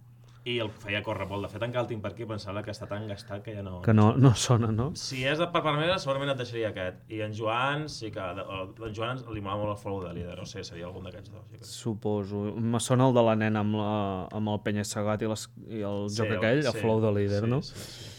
[0.44, 1.42] i el feia córrer molt.
[1.42, 3.54] De fet, encara el tinc per aquí, però em sembla que està tan gastat que
[3.54, 3.80] ja no...
[3.82, 4.90] Que no, no sona, no?
[4.94, 6.96] Si és de per part meva, segurament et deixaria aquest.
[7.10, 8.20] I en Joan, sí que...
[8.20, 11.42] En Joan li molava molt el follow de líder, no sé, seria algun d'aquests dos.
[11.42, 11.64] Jo crec.
[11.64, 12.36] Suposo.
[12.56, 16.06] Me sona el de la nena amb, la, amb el penya-segat i, les, i el
[16.08, 17.62] joc aquell, el flow de líder, sí, no?
[17.62, 18.15] Sí, sí.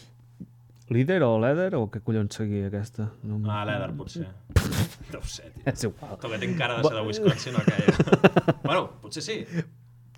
[0.90, 3.10] Líder o Leder o què collons seguia aquesta?
[3.22, 4.26] No, Ah, l'Eder, potser.
[5.12, 5.62] No ho sé, tio.
[5.70, 6.16] És igual.
[6.20, 8.56] Tu que tinc cara de ser de Wisconsin o aquella.
[8.64, 9.38] bueno, potser sí.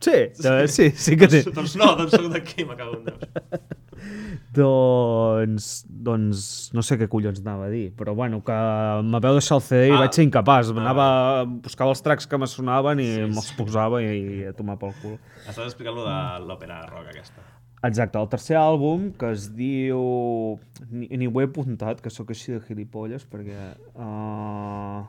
[0.00, 1.42] Sí, de, sí, sí que té.
[1.44, 3.18] Doncs, doncs no, doncs soc d'aquí, me cago en Déu.
[4.56, 6.40] Doncs, doncs
[6.74, 8.56] no sé què collons anava a dir, però bueno, que
[9.06, 10.00] me veu deixar el CD i Ah.
[10.02, 10.72] vaig ser incapaç.
[10.74, 13.54] Anava, buscava els tracks que me sonaven i Sí, me'ls sí.
[13.58, 14.08] posava i,
[14.40, 15.18] i a tomar pel cul.
[15.46, 16.16] Estàs explicant lo de
[16.48, 17.44] l'òpera rock aquesta.
[17.86, 20.00] Exacte, el tercer àlbum, que es diu...
[20.90, 23.70] Ni, ni ho he apuntat, que sóc així de gilipolles, perquè...
[23.94, 25.08] Uh,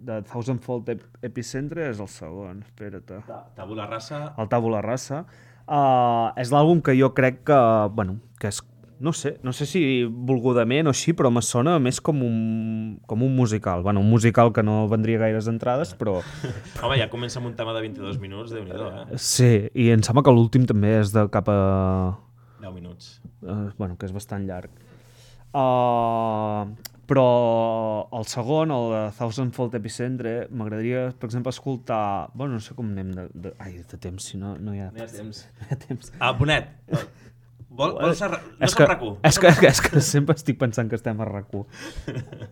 [0.00, 3.10] de Thousandfold Ep Epicentre és el segon, espera't.
[3.56, 5.24] Tabula rasa, El Tabula Rasa.
[5.68, 7.58] Uh, és l'àlbum que jo crec que,
[7.92, 8.62] bueno, que és
[9.00, 12.38] no sé, no sé si volgudament o així, però me sona més com un,
[13.06, 13.84] com un musical.
[13.86, 16.18] Bueno, un musical que no vendria gaires entrades, però
[16.82, 19.20] Home, ja comença amb un tema de 22 minuts, déu nhi eh?
[19.22, 21.58] sí, i em sembla que l'últim també és de cap a...
[22.58, 23.18] 10 minuts.
[23.40, 24.72] Uh, bueno, que és bastant llarg.
[25.54, 26.66] Uh,
[27.08, 27.28] però
[28.12, 32.28] el segon, el de Thousandfold Epicentre, m'agradaria, per exemple, escoltar...
[32.34, 33.24] Bueno, no sé com anem de...
[33.46, 33.54] de...
[33.64, 34.90] Ai, de temps, si no, no hi ha...
[34.92, 35.46] No hi ha temps.
[35.62, 36.12] No hi ha temps.
[36.18, 36.68] Ah, Bonet,
[37.78, 38.30] vol, vol ser...
[38.34, 39.14] No és, que, RAC1.
[39.30, 41.62] és, que, és, que, és que sempre estic pensant que estem a RAC1.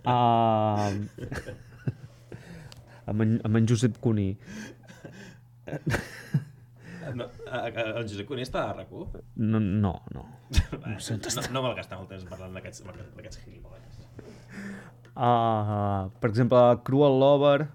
[0.06, 0.88] Uh,
[3.10, 4.30] amb, en, amb en Josep Cuní.
[7.16, 9.22] No, el Josep Cuní està a RAC1?
[9.42, 10.26] No, no, no.
[10.86, 14.02] No, sé on no, no vol gastar molt temps parlant d'aquests d'aquests gilipolles.
[15.16, 17.68] Uh, per exemple, Cruel Lover,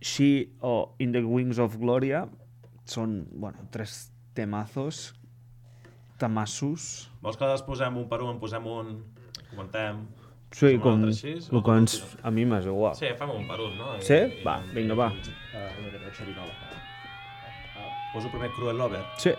[0.00, 2.26] She o In the Wings of Gloria
[2.88, 5.17] són, bueno, tres temazos,
[6.18, 7.08] tamassos.
[7.22, 8.92] Vols que les posem un per un, en posem un,
[9.52, 10.04] comentem?
[10.52, 12.94] Sí, un com, així, o que com ens, a mi m'és igual.
[12.96, 13.94] Sí, fem un per un, no?
[13.98, 14.14] I- Sí?
[14.16, 15.08] i- Va, vinga, va.
[15.12, 16.54] Uh, una mica de xerinola.
[17.76, 19.04] Uh, poso primer Cruel Lover.
[19.18, 19.34] Sí.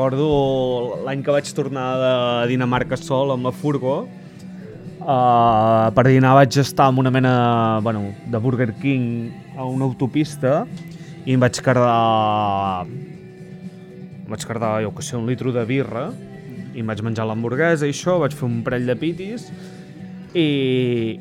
[0.00, 2.12] Recordo l'any que vaig tornar de
[2.48, 4.08] Dinamarca sol amb la furgo.
[5.00, 10.66] Uh, per dinar vaig estar en una mena bueno, de Burger King a una autopista
[11.24, 16.10] i em vaig cardar em vaig cardar, jo que sé, un litro de birra
[16.74, 19.48] i em vaig menjar l'hamburguesa i això, vaig fer un parell de pitis
[20.32, 20.48] i,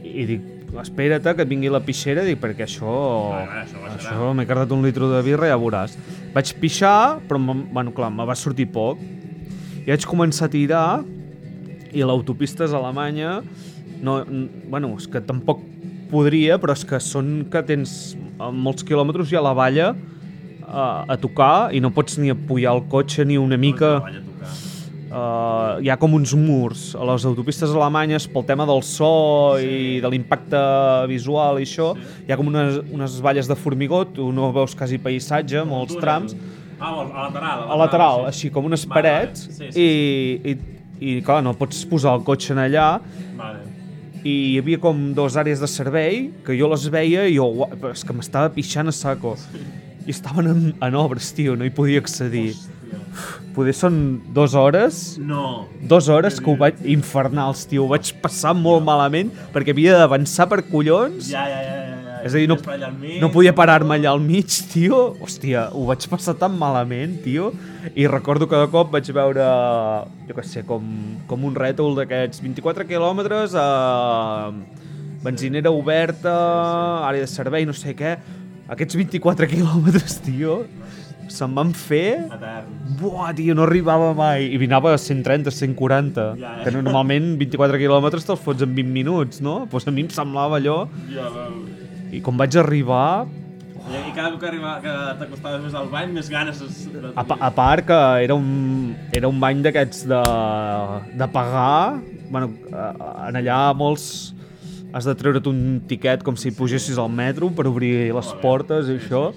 [0.03, 0.47] i dic,
[0.84, 2.95] espera't que et vingui la pixera, dic, perquè això,
[3.36, 5.95] va, això això m'he cardat un litro de birra, ja veuràs.
[6.34, 7.39] Vaig pixar, però,
[7.73, 9.01] bueno, clar, me va sortir poc.
[9.86, 10.86] I vaig començar a tirar
[11.89, 13.39] i l'autopista és alemanya
[14.01, 14.23] no,
[14.69, 15.61] bueno, és que tampoc
[16.09, 19.91] podria, però és que són que tens a molts quilòmetres ja la valla
[20.65, 23.97] a, a tocar i no pots ni apujar el cotxe ni una mica...
[23.99, 24.53] A tocar.
[25.10, 29.66] Uh, hi ha com uns murs a les autopistes alemanyes pel tema del so sí.
[29.66, 30.60] i de l'impacte
[31.10, 32.26] visual i això, sí.
[32.28, 36.03] hi ha com unes, unes valles de formigó, tu no veus quasi paisatge, molts túnel.
[36.05, 36.36] trams,
[36.80, 37.64] Ah, a lateral.
[37.74, 38.28] a lateral, sí.
[38.30, 39.57] així com unes Vale, parets, vale.
[39.57, 42.86] Sí, sí, i, i, i clar, no pots posar el cotxe en allà,
[43.36, 43.66] Vale.
[44.24, 47.68] i hi havia com dos àrees de servei que jo les veia i jo, "Ua,
[47.74, 49.36] però és que m'estava pixant a saco.
[50.07, 52.53] I estaven en, en obres, tio, no hi podia accedir.
[53.55, 53.95] Poder són
[54.35, 55.67] dues hores, No.
[55.81, 56.79] dues hores que ho vaig...
[56.85, 61.31] infernals, tio, ho vaig passar molt malament perquè havia d'avançar per collons.
[61.31, 61.95] Ja, ja, ja, ja.
[61.95, 62.19] ja.
[62.19, 62.57] És a dir, no,
[63.21, 64.97] no podia parar-me allà al mig, tio.
[65.23, 67.53] Hòstia, ho vaig passar tan malament, tio.
[67.95, 69.45] I recordo que de cop vaig veure,
[70.27, 70.83] jo què sé, com,
[71.29, 74.51] com un rètol d'aquests 24 quilòmetres a
[75.23, 76.33] benzinera oberta,
[77.07, 78.17] àrea de servei, no sé què.
[78.69, 80.61] Aquests 24 quilòmetres, tio,
[81.34, 82.25] se'm van fer...
[82.27, 82.69] Etern.
[82.99, 84.47] Buah, tio, no arribava mai.
[84.55, 86.25] I anava a 130, 140.
[86.41, 86.53] Ja?
[86.65, 89.61] Que normalment 24 quilòmetres te'ls fots en 20 minuts, no?
[89.71, 90.82] Doncs a mi em semblava allò...
[91.13, 91.30] Ja.
[92.09, 93.27] I com vaig arribar,
[93.89, 97.11] I, I cada cop que, arriba, que t'acostaves més al bany, més ganes es- de
[97.15, 100.19] a, pa- a part que era un, era un bany d'aquests de,
[101.21, 101.99] de pagar,
[102.34, 102.49] bueno,
[103.30, 104.09] en allà molts
[104.93, 108.97] has de treure't un tiquet com si pugessis al metro per obrir les portes i
[108.97, 109.27] això.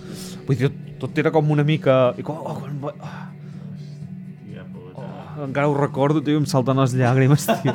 [0.47, 0.71] Vull dir,
[1.01, 2.13] tot era com una mica...
[2.19, 2.79] I com, oh, quan
[4.53, 5.05] Ja, puta.
[5.05, 7.75] oh, encara ho recordo, tio, em salten les llàgrimes, tio.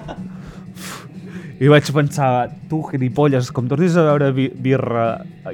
[1.58, 5.08] I vaig pensar, tu, gilipolles, com tornis a veure bi birra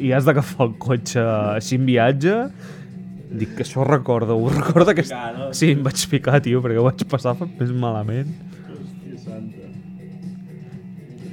[0.04, 1.22] i has d'agafar el cotxe
[1.54, 2.34] així en viatge,
[3.34, 5.06] dic que això ho recordo, ho recordo que...
[5.08, 5.48] Picar, no?
[5.56, 8.34] Sí, em vaig picar, tio, perquè ho vaig passar més malament.
[8.68, 9.70] Hòstia santa.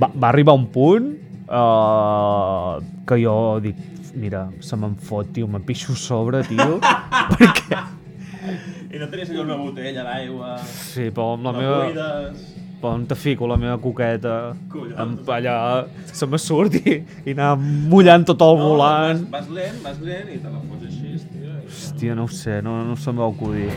[0.01, 1.11] Va, va arribar un punt
[1.51, 2.78] uh,
[3.11, 3.35] que jo
[3.66, 3.83] dic,
[4.15, 6.79] mira, se me'n fot, tio, me pixo sobre, tio,
[7.37, 7.81] perquè...
[8.91, 11.79] I no tenies allò una botella d'aigua, Sí, però amb la, la meva...
[11.85, 12.49] buides...
[12.81, 14.55] Però on te fico la meva coqueta?
[14.73, 14.97] Collons.
[14.97, 15.57] Em, allà
[16.17, 16.95] se me surt i,
[17.29, 19.27] i anar mullant tot el volant.
[19.29, 21.59] Vas, vas lent, vas lent i te la fots així, tio.
[21.69, 23.69] Hòstia, no ho sé, no, no se'm va acudir.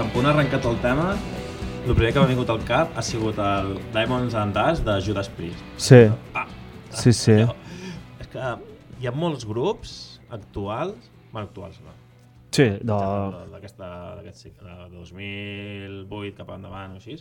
[0.00, 1.10] Tan punt ha arrencat el tema,
[1.84, 5.28] el primer que m'ha vingut al cap ha sigut el Diamonds and Dust de Judas
[5.36, 5.60] Priest.
[5.76, 5.98] Sí,
[6.34, 6.46] Ah,
[6.90, 7.34] sí, sí.
[7.42, 7.52] allò.
[8.24, 8.46] És que
[9.02, 9.92] hi ha molts grups
[10.32, 11.92] actuals, bueno, actuals, no?
[12.50, 12.96] Sí, de...
[13.52, 13.90] d'aquesta
[14.24, 17.18] de 2008 cap endavant o així.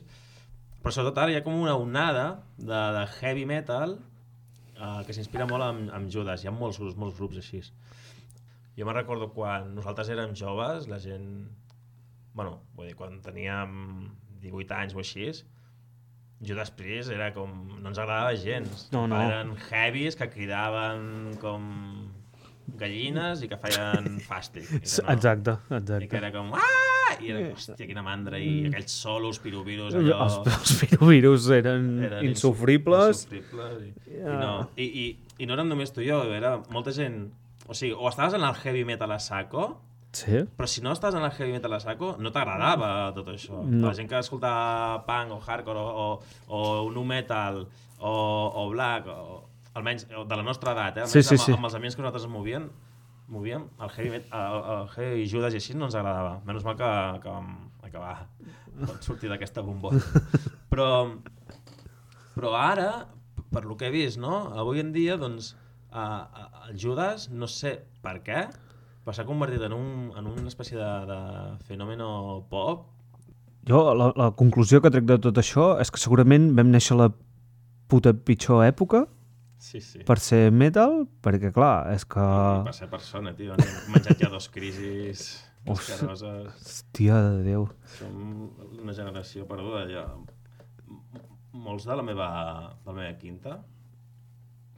[0.79, 2.25] Però sobretot ara hi ha com una onada
[2.57, 3.97] de, de heavy metal
[4.79, 6.45] eh, que s'inspira molt amb, amb Judas.
[6.45, 7.59] Hi ha molts, grups- molts grups així.
[8.79, 11.57] Jo me'n recordo quan nosaltres érem joves, la gent...
[12.33, 14.09] Bueno, vull dir, quan teníem
[14.43, 15.29] 18 anys o així,
[16.39, 17.49] Judas Priest era com...
[17.81, 18.85] No ens agradava gens.
[18.93, 19.17] No, no.
[19.19, 21.65] Eren heavies que cridaven com
[22.79, 24.69] gallines i que feien fàstic.
[24.69, 26.17] I que no- Exacte, I que exacte.
[26.21, 26.53] era com...
[26.55, 26.75] Ah!
[27.19, 28.37] I era, hòstia, quina mandra.
[28.39, 30.21] I aquells solos, piruvirus, allò...
[30.23, 33.25] Els, els pirovirus eren, eren insufribles.
[33.25, 34.37] insufribles i, i, Ja.
[34.39, 35.05] no, i, i,
[35.43, 37.25] i no érem només tu i jo, era molta gent...
[37.67, 39.65] O sigui, o estaves en el heavy metal a saco,
[40.09, 40.39] Sí?
[40.57, 43.61] però si no estàs en el heavy metal a saco, no t'agradava tot això.
[43.61, 43.83] No.
[43.87, 46.07] La gent que escoltava punk o hardcore o,
[46.47, 47.61] o, o nu metal
[47.99, 49.43] o, o black, o,
[49.77, 51.07] almenys de la nostra edat, eh?
[51.07, 51.57] Sí, Almenys sí, amb, sí.
[51.57, 52.69] amb els ambients que nosaltres movíem,
[53.29, 56.39] movíem el heavy, met, el, el heavy Judas i així no ens agradava.
[56.47, 56.89] Menys mal que,
[57.23, 57.53] que vam
[57.85, 58.15] acabar
[58.79, 60.01] vam sortir d'aquesta bombona.
[60.69, 60.89] Però,
[62.37, 62.91] però ara,
[63.49, 64.35] per lo que he vist, no?
[64.61, 65.55] avui en dia, doncs,
[65.89, 67.71] uh, el Judas, no sé
[68.05, 68.43] per què,
[69.09, 71.15] però s'ha convertit en, un, en una espècie de, de
[71.65, 72.09] fenòmeno
[72.51, 72.83] pop.
[73.65, 76.99] Jo, la, la conclusió que trec de tot això és que segurament vam néixer a
[76.99, 77.07] la
[77.89, 79.07] puta pitjor època
[79.57, 80.03] Sí, sí.
[80.05, 82.27] per ser metal, perquè clar, és que...
[82.69, 83.57] Per ser persona, tio.
[83.57, 85.25] Hem menjat ja dos crisis.
[85.65, 87.65] Hòstia de Déu.
[87.97, 88.21] Som
[88.77, 90.05] una generació perduda ja.
[91.57, 92.29] Molts de la meva,
[92.85, 93.57] de la meva quinta,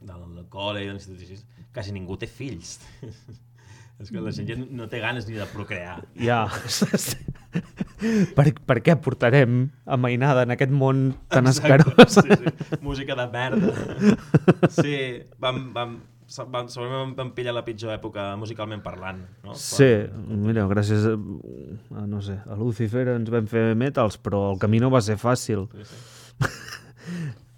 [0.00, 2.78] del col·le i de l'institut, quasi ningú té fills.
[4.00, 6.00] És que la gent ja no té ganes ni de procrear.
[6.18, 6.46] Ja.
[8.36, 12.16] per, per què portarem a mainada en aquest món tan escarós?
[12.16, 12.78] Sí, sí.
[12.82, 13.74] Música de merda.
[14.72, 14.96] Sí,
[15.42, 15.98] vam, vam,
[16.40, 19.22] vam, segurament vam pillar la pitjor època musicalment parlant.
[19.44, 19.54] No?
[19.58, 19.90] Sí,
[20.26, 24.82] mira, gràcies a, a, no sé, a Lucifer ens vam fer metals, però el camí
[24.82, 25.68] no va ser fàcil.
[25.76, 26.02] Sí, sí.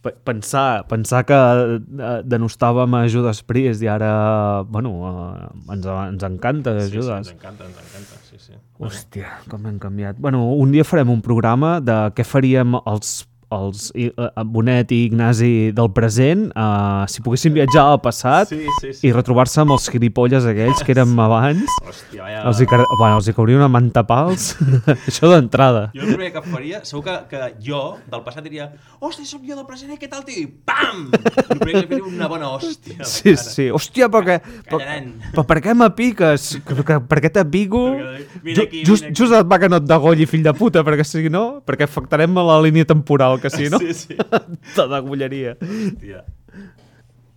[0.05, 6.74] Pensar, pensar que eh, denostàvem a Judas Priest i ara, bueno, eh, ens, ens encanta
[6.80, 7.26] Sí, sí, Judas.
[7.28, 8.52] ens encanta, ens encanta, sí, sí.
[8.78, 10.18] Hòstia, com hem canviat.
[10.20, 13.22] Bueno, un dia farem un programa de què faríem els,
[13.57, 18.92] els uh, Bonet i Ignasi del present uh, si poguessin viatjar al passat Sí, sí,
[18.98, 19.07] sí.
[19.09, 21.64] i retrobar-se amb els gilipolles aquells que érem abans.
[21.84, 22.42] Hòstia, vaya...
[22.50, 24.50] Els hi, bueno, els hi cauria una manta pals.
[25.09, 25.86] Això d'entrada.
[25.94, 29.55] Jo el primer que faria, segur que, que jo, del passat, diria hòstia, som jo
[29.59, 30.42] del present, eh, què tal, tio?
[30.42, 31.07] I pam!
[31.14, 33.00] El primer que faria una bona hòstia.
[33.07, 33.44] Sí, cara.
[33.44, 33.68] sí.
[33.74, 34.38] Hòstia, però,
[34.68, 35.11] Callaran.
[35.34, 36.50] però per què m'apiques?
[36.64, 37.32] Que, que, per què?
[37.34, 41.24] Perquè- aquí, Just, just et va que no et degolli, fill de puta, perquè si
[41.32, 44.16] no, perquè afectarem a la línia temporal, que si no, Sí, sí.
[44.76, 45.55] te degollaria.
[45.61, 46.24] Hòstia.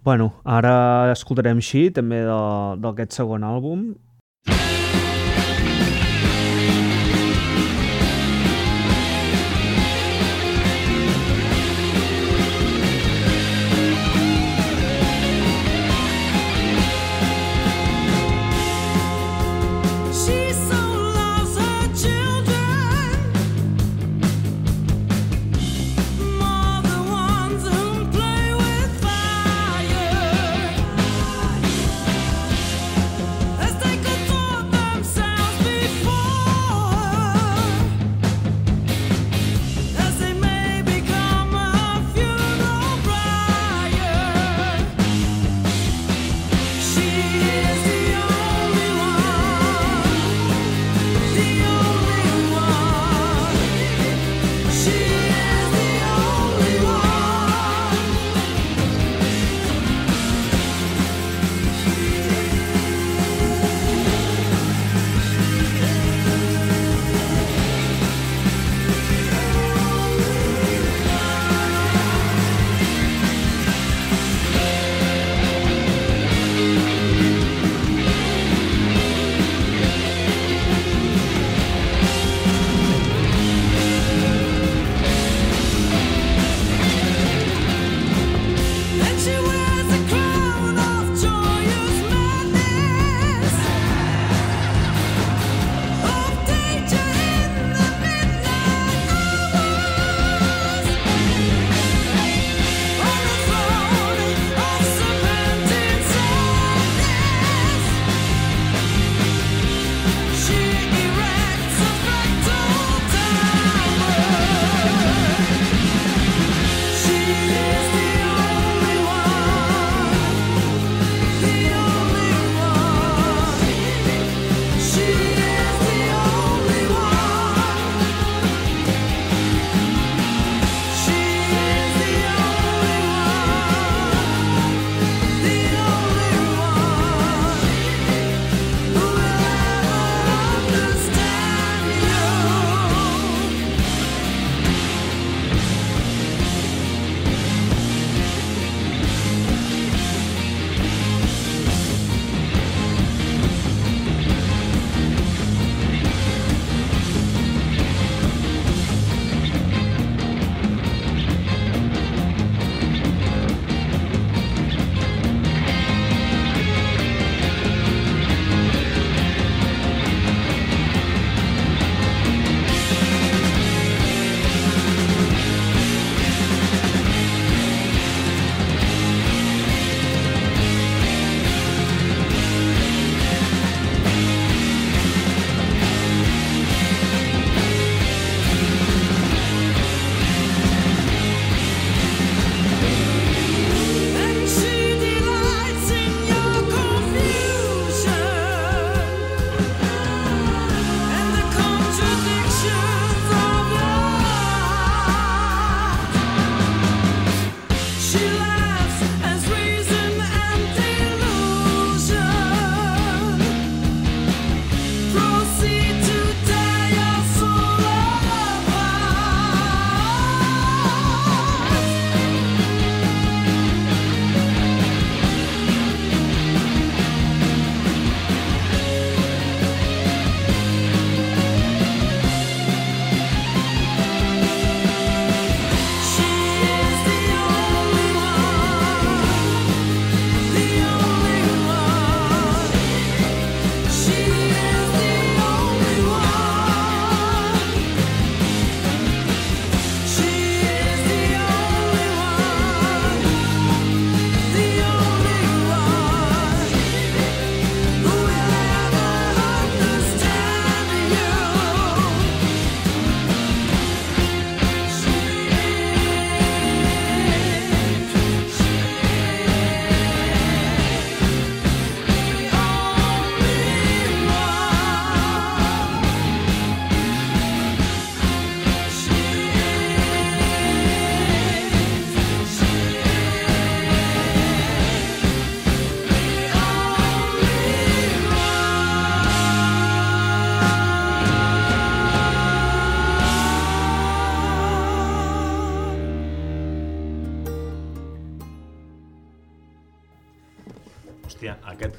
[0.07, 3.89] Bueno, ara escoltarem així, també de- d'aquest segon àlbum.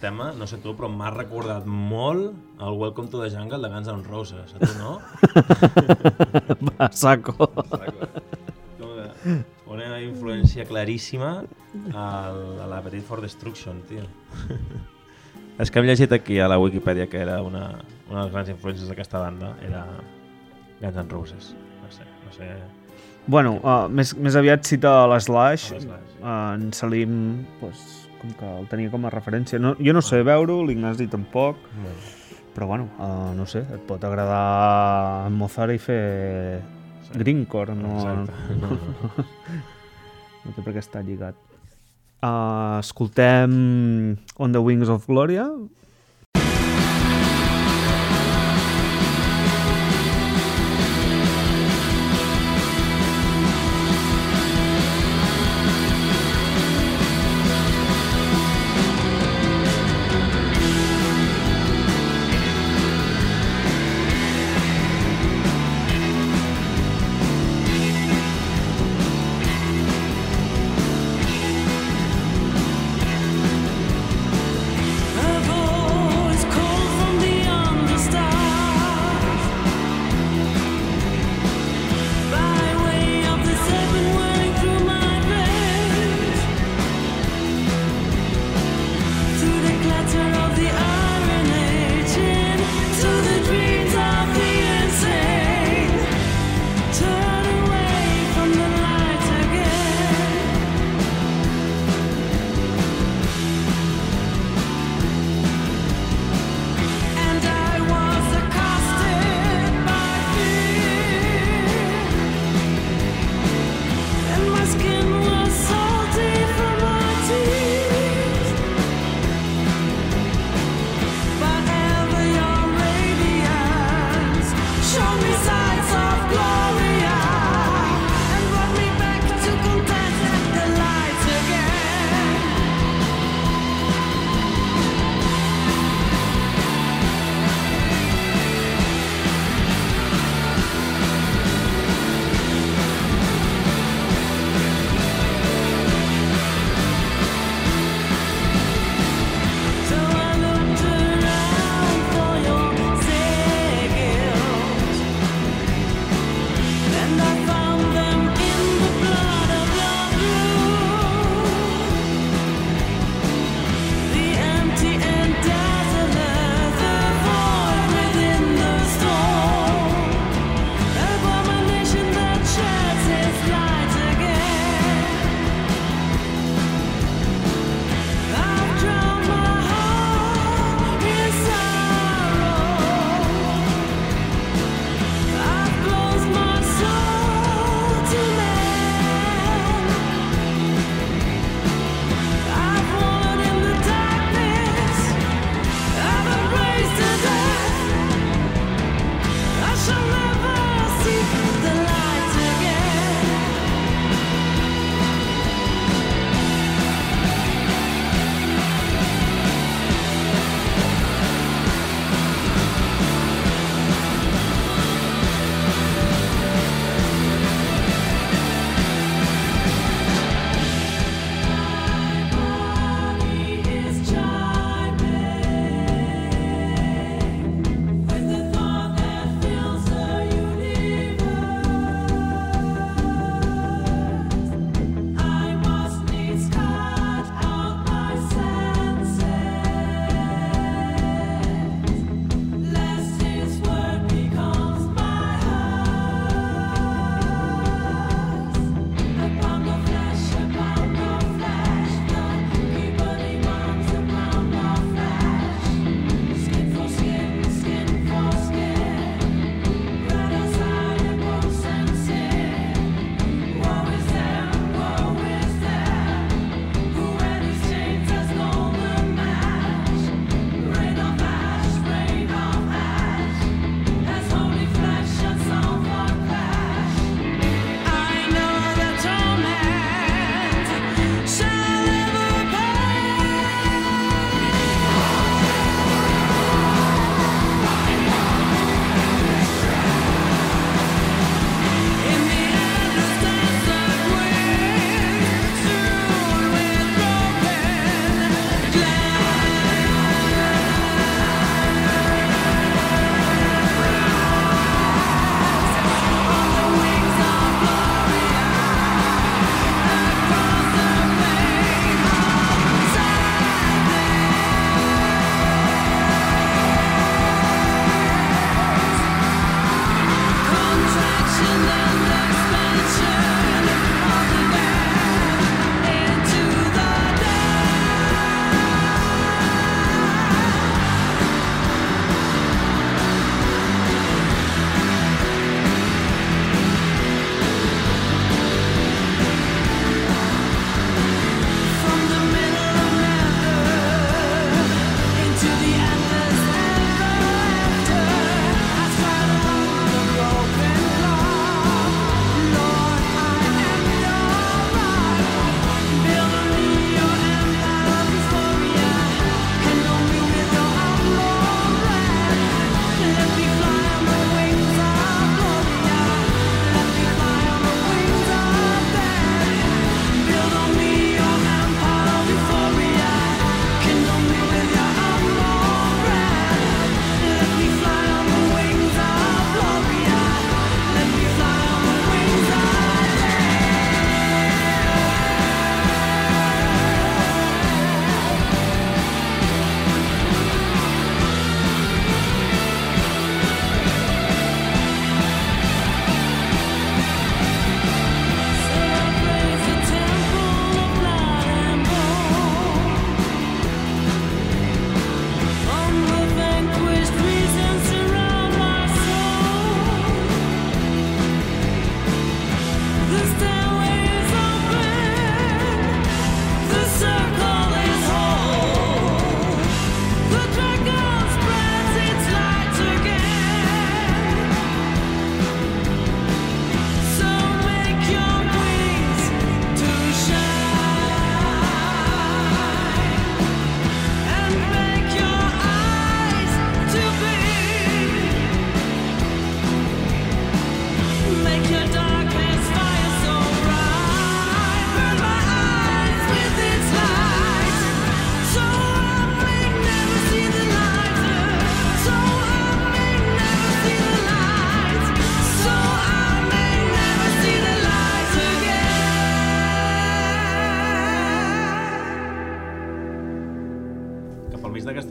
[0.09, 3.89] Tema, no sé tu, però m'ha recordat molt el Welcome to the Jungle de Guns
[3.93, 4.55] N' Roses.
[4.57, 4.95] A tu no?
[6.69, 7.35] Va, saco.
[8.79, 9.37] Que
[9.69, 11.43] Una influència claríssima
[11.93, 14.07] al, a l'Appetite for Destruction, tio.
[15.61, 17.67] És que hem llegit aquí a la Wikipedia que era una,
[18.09, 19.85] una de les grans influències d'aquesta banda, era
[20.81, 21.53] Guns N' Roses.
[21.83, 22.53] No sé, no sé...
[23.29, 25.75] Bueno, uh, més, més aviat cita l'Slash.
[25.77, 27.19] Uh, en Salim,
[27.61, 29.59] pues, com que el tenia com a referència.
[29.63, 31.99] No, jo no sé veure-ho, l'Ignasi tampoc, Bueno,
[32.55, 36.63] però bueno, uh, no sé, et pot agradar Mozart i fer
[37.09, 37.19] Sí.
[37.23, 38.33] Greencore, no, Exacte.
[38.61, 39.25] No, no.
[40.45, 41.39] no té per què estar lligat.
[42.19, 43.55] Uh, escoltem
[44.43, 45.47] On the Wings of Gloria.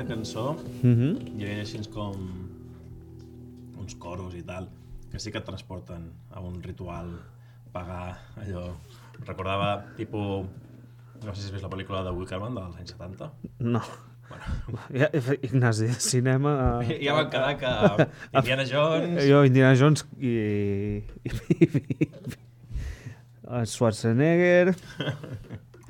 [0.07, 1.13] Cançó Mm -hmm.
[1.37, 2.15] hi havia així com
[3.77, 4.69] uns coros i tal
[5.11, 7.07] que sí que et transporten a un ritual
[7.71, 8.73] pagar allò
[9.25, 10.45] recordava tipus
[11.25, 13.81] no sé si has vist la pel·lícula de Wickerman dels anys 70 No.
[14.29, 15.07] bueno, Ja,
[15.41, 16.81] Ignasi, cinema...
[17.01, 18.07] ja van quedar que
[18.37, 21.29] Indiana Jones Jo, Indiana Jones i, i
[23.65, 24.75] Schwarzenegger...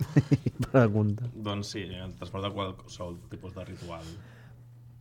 [0.71, 1.27] Pregunta.
[1.33, 4.03] doncs sí, et transporta qualsevol tipus de ritual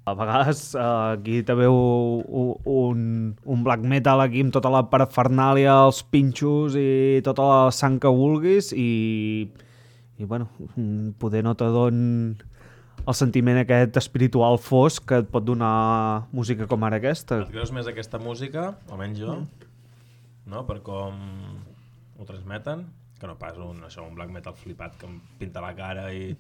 [0.07, 0.81] A vegades eh,
[1.17, 3.01] aquí també un,
[3.43, 8.13] un black metal aquí amb tota la parafernàlia, els pinxos i tota la sang que
[8.15, 9.49] vulguis i,
[10.17, 10.47] i bueno,
[10.77, 11.99] mm, poder no te don
[13.07, 17.43] el sentiment aquest espiritual fosc que et pot donar música com ara aquesta.
[17.43, 19.41] et creus més aquesta música, almenys jo
[20.47, 20.63] no?
[20.71, 21.19] per com
[22.17, 22.87] ho transmeten
[23.21, 26.31] que no pas un, això, un black metal flipat que em pinta la cara i,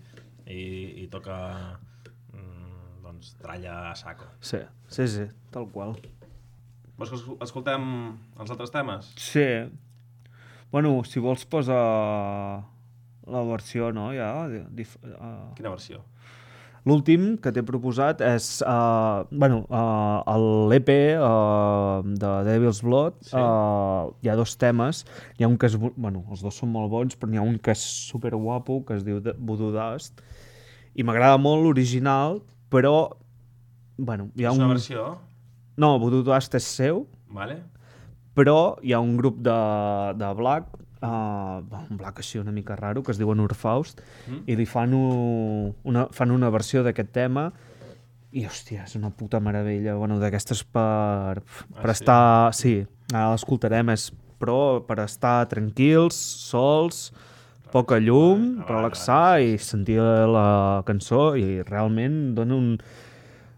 [0.47, 0.61] i,
[1.03, 1.37] i toca
[2.33, 5.25] mm, doncs tralla a saco Sí, sí, sí,
[5.55, 5.97] tal qual.
[6.97, 7.83] Vols que escol- escoltem
[8.41, 9.11] els altres temes?
[9.21, 9.45] Sí.
[10.73, 11.77] Bueno, si vols posa
[13.27, 14.11] la versió, no?
[14.15, 14.31] Ja,
[14.71, 16.03] dif, uh, Quina versió?
[16.87, 20.37] L'últim que t'he proposat és uh, bueno, uh,
[20.71, 23.17] l'EP uh, de Devil's Blood.
[23.27, 23.35] Sí.
[23.35, 25.01] Uh, hi ha dos temes.
[25.39, 25.75] Hi ha un que és...
[25.83, 27.83] bu- Bueno, els dos són molt bons, però n'hi ha un que és
[28.13, 30.23] super guapo, que es diu Voodoo Dust.
[30.95, 32.39] I m'agrada molt l'original,
[32.71, 32.95] però...
[33.99, 34.63] Bueno, hi ha És un...
[34.69, 35.09] una versió?
[35.83, 37.03] No, Voodoo Dust és seu,
[37.35, 37.59] Vale.
[38.37, 39.59] però hi ha un grup de,
[40.23, 40.71] de black,
[41.03, 41.61] uh,
[41.91, 44.43] un black així una mica raro, que es diuen Urfaust, Mm.
[44.47, 47.51] i li fan, u, una, fan una versió d'aquest tema
[48.33, 49.95] i, hòstia, és una puta meravella.
[49.97, 52.03] Bueno, d'aquestes per, per Ah, sí?
[52.03, 52.53] estar...
[52.55, 52.75] Sí,
[53.13, 56.15] ara l'escoltarem, és però per estar tranquils,
[56.51, 57.13] sols,
[57.73, 62.79] poca llum, relaxar i sentir la cançó i realment dona un...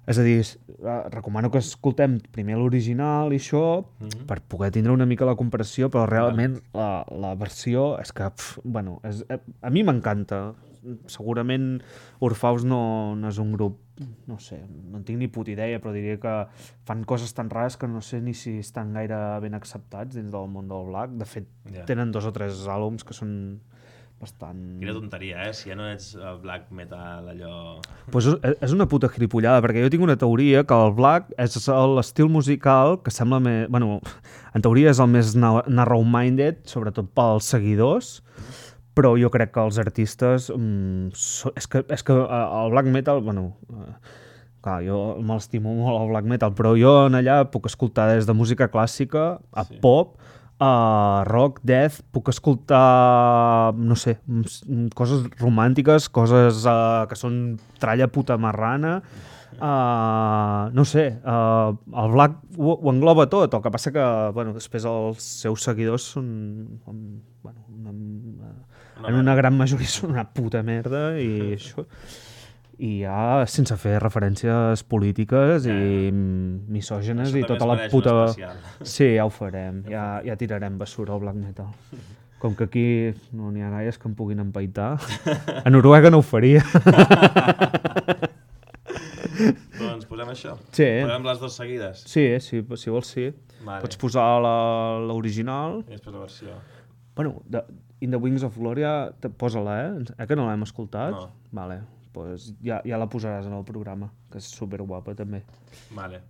[0.09, 4.25] És a dir, eh, recomano que escoltem primer l'original i això Mhm.
[4.27, 8.59] per poder tindre una mica la comparació, però realment la, la versió és que, pf,
[8.65, 10.55] bueno, és, eh, a mi m'encanta.
[11.07, 11.83] Segurament
[12.21, 13.79] Orfaus no, no és un grup,
[14.27, 14.61] no sé,
[14.91, 16.35] no en tinc ni puta idea, però diria que
[16.87, 20.49] fan coses tan rares que no sé ni si estan gaire ben acceptats dins del
[20.49, 21.11] món del black.
[21.19, 21.85] De fet, Ja.
[21.85, 23.61] tenen dos o tres àlbums que són
[24.21, 24.61] bastant...
[24.81, 25.55] Quina tonteria, eh?
[25.57, 27.79] Si ja no ets eh, black metal, allò...
[28.13, 28.37] Pues és,
[28.67, 31.59] és una puta cripollada, perquè jo tinc una teoria que el black és
[31.97, 33.67] l'estil musical que sembla més...
[33.73, 33.99] Bueno,
[34.55, 38.17] en teoria és el més na- narrow-minded, sobretot pels seguidors,
[38.99, 40.49] però jo crec que els artistes...
[40.55, 43.53] Mm, so, és, que, és que eh, el black metal, bueno...
[43.71, 43.93] Eh,
[44.59, 48.35] clar, jo m'estimo molt el black metal, però jo en allà puc escoltar des de
[48.35, 49.79] música clàssica a sí.
[49.83, 50.17] pop,
[50.59, 54.17] a rock, death, puc escoltar, no sé,
[54.99, 58.97] coses romàntiques, coses uh, que són tralla puta marrana,
[59.59, 64.57] uh, no sé, uh, el Black ho, ho engloba tot, el que passa que, bueno,
[64.57, 66.29] després els seus seguidors són,
[66.91, 67.05] um,
[67.47, 67.95] bueno, una,
[68.99, 71.87] Una en una gran majoria són una puta merda i això
[72.79, 78.15] i ja sense fer referències polítiques i misògenes Això i tota la puta...
[78.95, 81.73] Sí, ja ho farem, ja, ja tirarem basura al black metal.
[82.39, 82.87] Com que aquí
[83.35, 84.93] no n'hi ha gaires que em puguin empaitar.
[85.67, 86.63] A Noruega no ho faria.
[89.79, 90.55] doncs posem això.
[90.71, 90.87] Sí.
[91.03, 92.07] Posem les dues seguides.
[92.07, 93.29] Sí, sí, si vols sí.
[93.59, 93.83] Vale.
[93.83, 94.31] Pots posar
[95.11, 95.83] l'original.
[95.89, 96.55] I després la versió.
[97.19, 97.67] Bueno, de,
[98.07, 100.15] In the Wings of Gloria, te- posa-la, eh?
[100.15, 101.11] Eh que no l'hem escoltat?
[101.11, 101.33] No.
[101.51, 101.81] Vale,
[102.13, 105.43] pues ja, ja la posaràs en el programa, que és superguapa també.
[105.97, 106.23] Vale.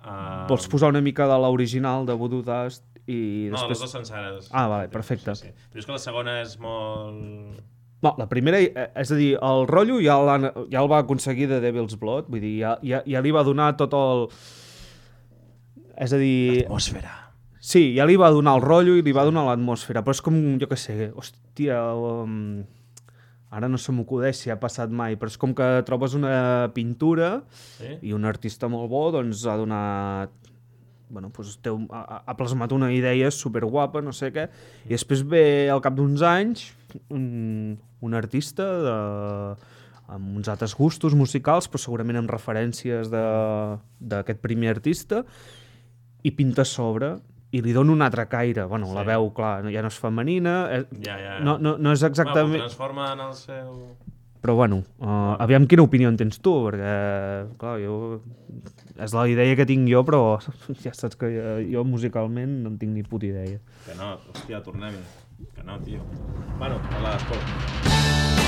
[0.00, 3.82] Uh, Vols posar una mica de l'original de Voodoo Dust i No, les després...
[3.82, 4.48] dues senceres.
[4.52, 5.34] Ah, vale, perfecte.
[5.36, 5.68] Sí, sí.
[5.72, 7.60] Però és que la segona és molt...
[8.00, 10.16] No, la primera, eh, és a dir, el rotllo ja,
[10.72, 13.74] ja el va aconseguir de Devil's Blood, vull dir, ja, ja, ja li va donar
[13.76, 14.24] tot el...
[16.00, 17.12] És a dir, Atmosfera.
[17.60, 20.38] sí, ja li va donar el rotllo i li va donar l'atmosfera, però és com,
[20.62, 22.62] jo què sé, hòstia, um,
[23.50, 27.40] ara no se m'acudeix si ha passat mai, però és com que trobes una pintura
[27.78, 27.96] Sí?
[28.10, 30.30] i un artista molt bo doncs ha donat
[31.10, 34.44] bueno, doncs té ha, ha plasmat una idea superguapa, no sé què,
[34.86, 36.68] i després ve al cap d'uns anys
[37.10, 37.74] un,
[38.06, 38.94] un artista de,
[40.14, 45.24] amb uns altres gustos musicals, però segurament amb referències de- d'aquest primer artista,
[46.22, 47.16] i pinta sobre
[47.50, 48.64] i li dona un altre caire.
[48.70, 48.94] Bueno, sí.
[48.94, 51.34] la veu, clar, ja no és femenina, eh, Ja, ja.
[51.40, 52.60] no, no, no és Bueno, exactament...
[52.60, 53.74] ho transforma en el seu...
[54.40, 56.94] Però bueno, uh, aviam quina opinió en tens tu, perquè,
[57.60, 58.20] clar, jo...
[59.00, 60.38] És la idea que tinc jo, però
[60.84, 63.60] ja saps que jo, jo musicalment no en tinc ni puta idea.
[63.84, 65.04] Que no, hòstia, tornem-hi.
[65.56, 66.04] Que no, tio.
[66.58, 68.39] Bueno, hola, escolta.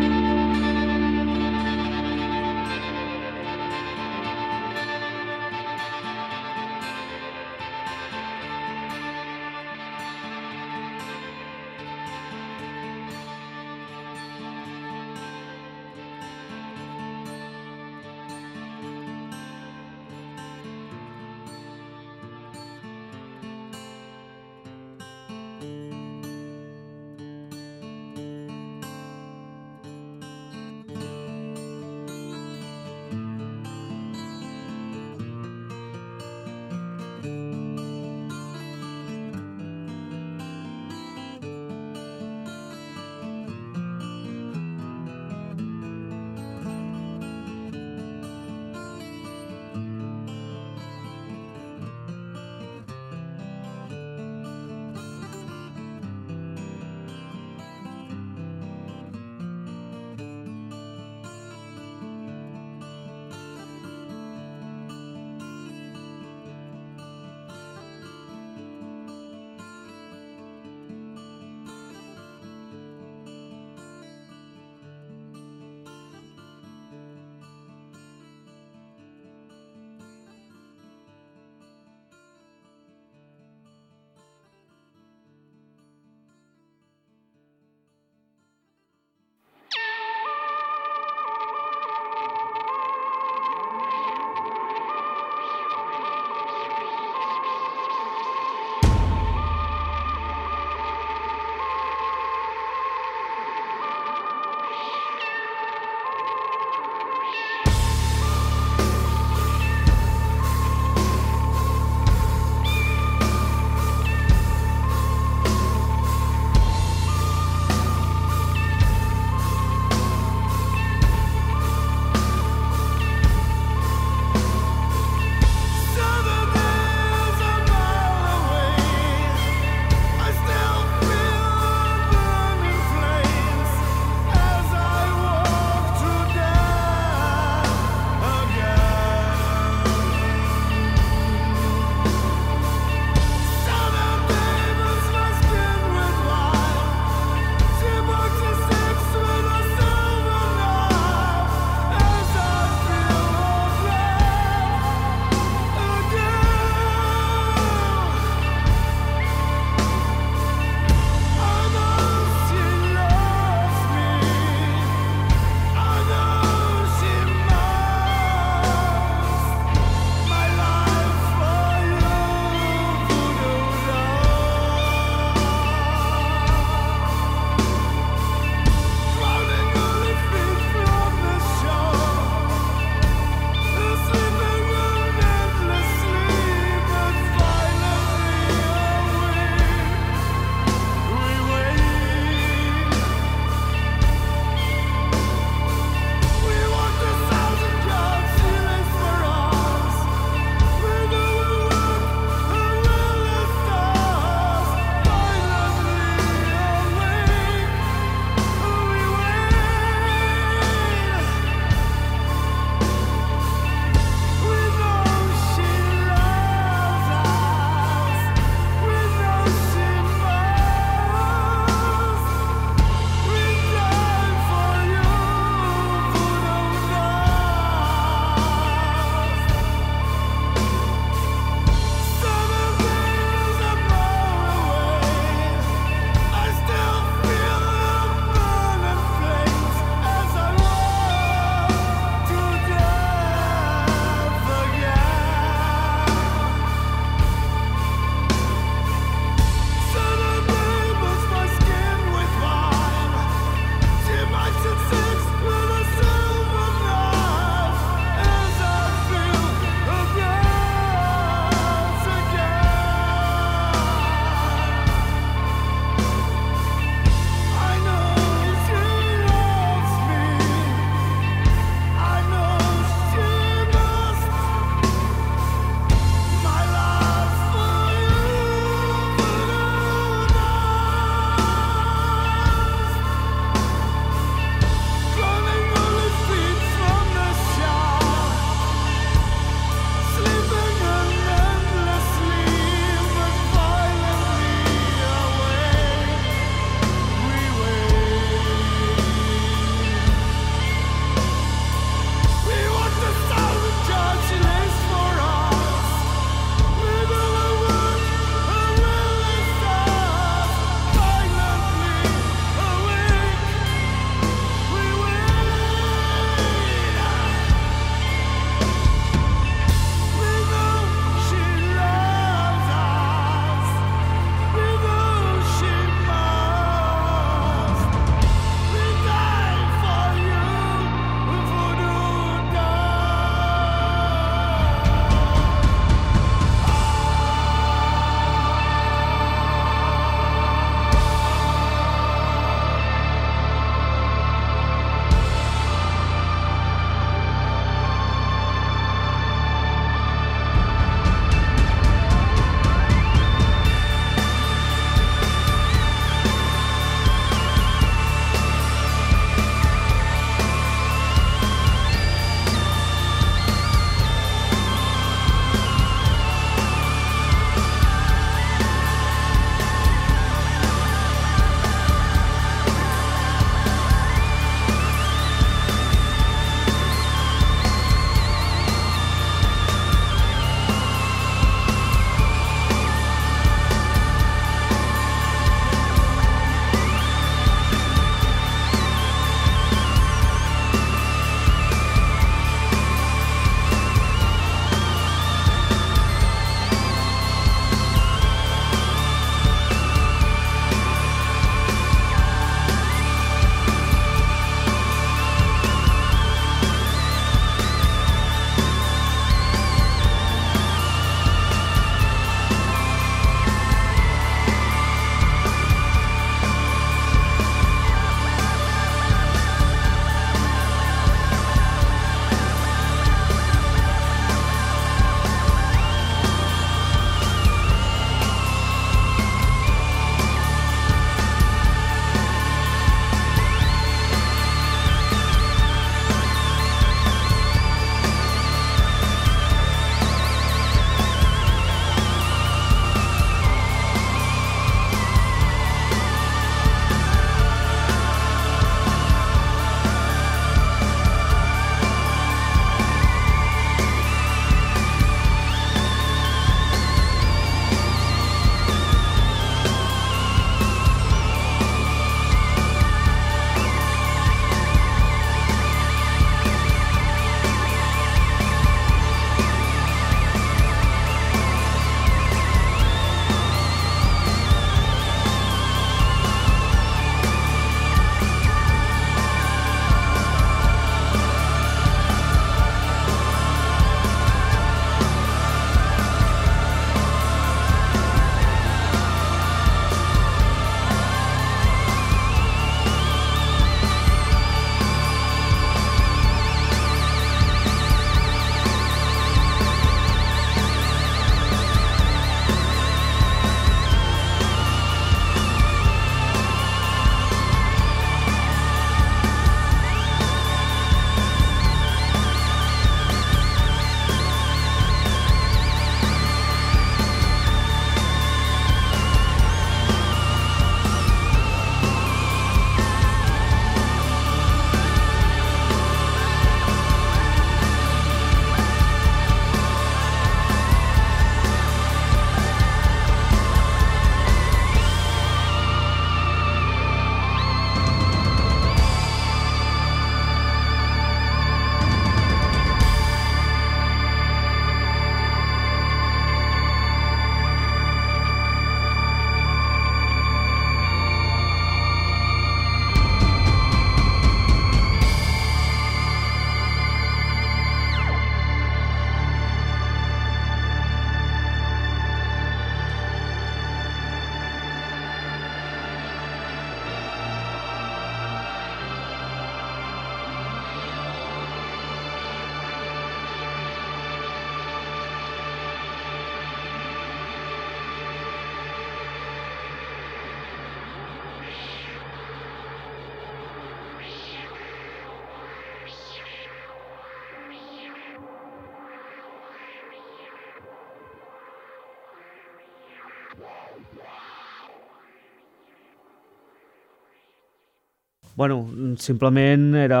[598.36, 598.68] Bueno,
[599.00, 600.00] simplement era...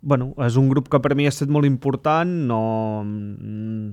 [0.00, 2.60] Bueno, és un grup que per mi ha estat molt important, no...
[3.04, 3.90] mm,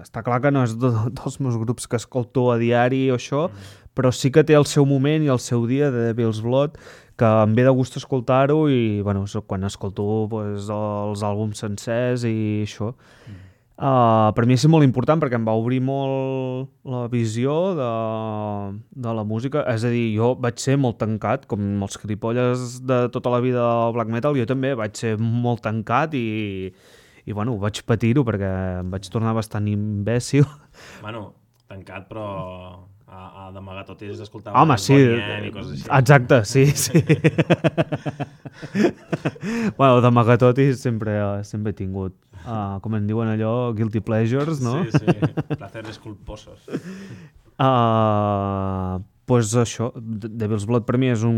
[0.00, 3.48] està clar que no és de, dels meus grups que escolto a diari o això,
[3.98, 6.78] però sí que té el seu moment i el seu dia de Devil's Blood,
[7.18, 12.62] que em ve de gust escoltar-ho i, bueno, quan escolto pues, els àlbums sencers i
[12.64, 12.94] això.
[13.82, 17.88] Uh, per mi és molt important perquè em va obrir molt la visió de,
[18.94, 19.64] de la música.
[19.72, 23.58] És a dir, jo vaig ser molt tancat, com els cripolles de tota la vida
[23.58, 26.70] del black metal, jo també vaig ser molt tancat i,
[27.26, 28.52] i bueno, vaig patir-ho perquè
[28.84, 30.46] em vaig tornar bastant imbècil.
[31.02, 31.32] Bueno,
[31.66, 32.28] tancat, però
[33.12, 35.90] a, a d'amagatotis escoltava Home, sí, i coses així.
[35.98, 37.02] exacte, sí, sí.
[39.78, 41.18] bueno, d'amagatotis sempre,
[41.48, 42.16] sempre he tingut,
[42.46, 44.82] uh, com en diuen allò, guilty pleasures, no?
[44.90, 46.66] Sí, sí, placeres culposos.
[47.62, 48.98] Uh,
[49.28, 51.36] pues això, De- Devil's Blood per mi és un,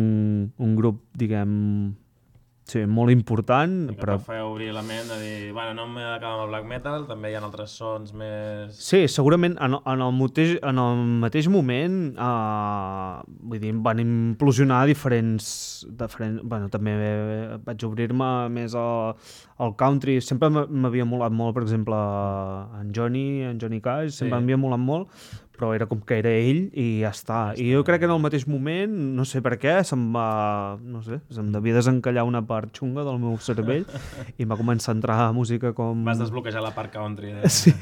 [0.59, 1.53] un grup, diguem,
[2.65, 6.39] sí, molt important, Que però fa obrir la ment de dir, bueno, no m'he d'acabar
[6.39, 8.75] amb el black metal, també hi ha altres sons més...
[8.81, 14.83] sí, segurament en, en, el, mateix, en el mateix moment uh, vull dir, van implosionar
[14.89, 15.47] diferents,
[16.01, 16.97] diferents bueno, també
[17.67, 19.15] vaig obrir-me més al,
[19.61, 22.01] al country, sempre m'havia molat molt, per exemple,
[22.81, 24.41] en Johnny, en Johnny Cash, sempre Sí.
[24.41, 25.09] m'havia molat molt,
[25.55, 27.39] però era com que era ell i ja està.
[27.61, 30.27] I jo crec que en el mateix moment, no sé per què, se'm va,
[30.83, 33.87] no sé, se'm devia desencallar una part xunga del meu cervell
[34.39, 36.03] i em va començar a entrar música com...
[36.07, 37.33] Vas desbloquejar la part country.
[37.39, 37.51] De...
[37.55, 37.75] Sí,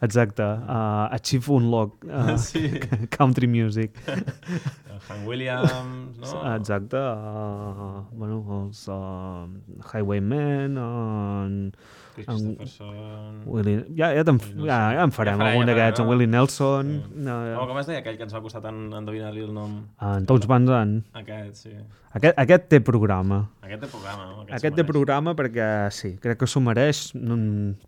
[0.00, 0.44] exacte.
[0.44, 2.04] Uh, Achieve Unlock.
[2.06, 2.68] Uh, Sí.
[3.10, 3.96] Country music.
[4.06, 6.54] El Hank Williams, no?
[6.54, 7.00] Exacte.
[7.00, 9.48] Uh, bueno, els uh,
[9.90, 13.42] Highwaymen, uh, en-.
[13.46, 13.84] Willie...
[13.98, 16.00] Ja, ja, ja, ja en farem Ja farem, algun ja d'aquests.
[16.00, 16.12] En no?
[16.12, 16.94] Willie Nelson.
[17.26, 19.82] No, Oh, com es deia aquell que ens va costar tant endevinar-li el nom?
[20.00, 21.06] en Towns Van Zandt.
[21.20, 21.74] Aquest, sí.
[22.14, 23.40] Aquest, aquest té programa.
[23.64, 24.42] Aquest té programa, no?
[24.44, 27.08] Aquest, s'ho té programa perquè sí, crec que s'ho mereix.
[27.18, 27.38] No,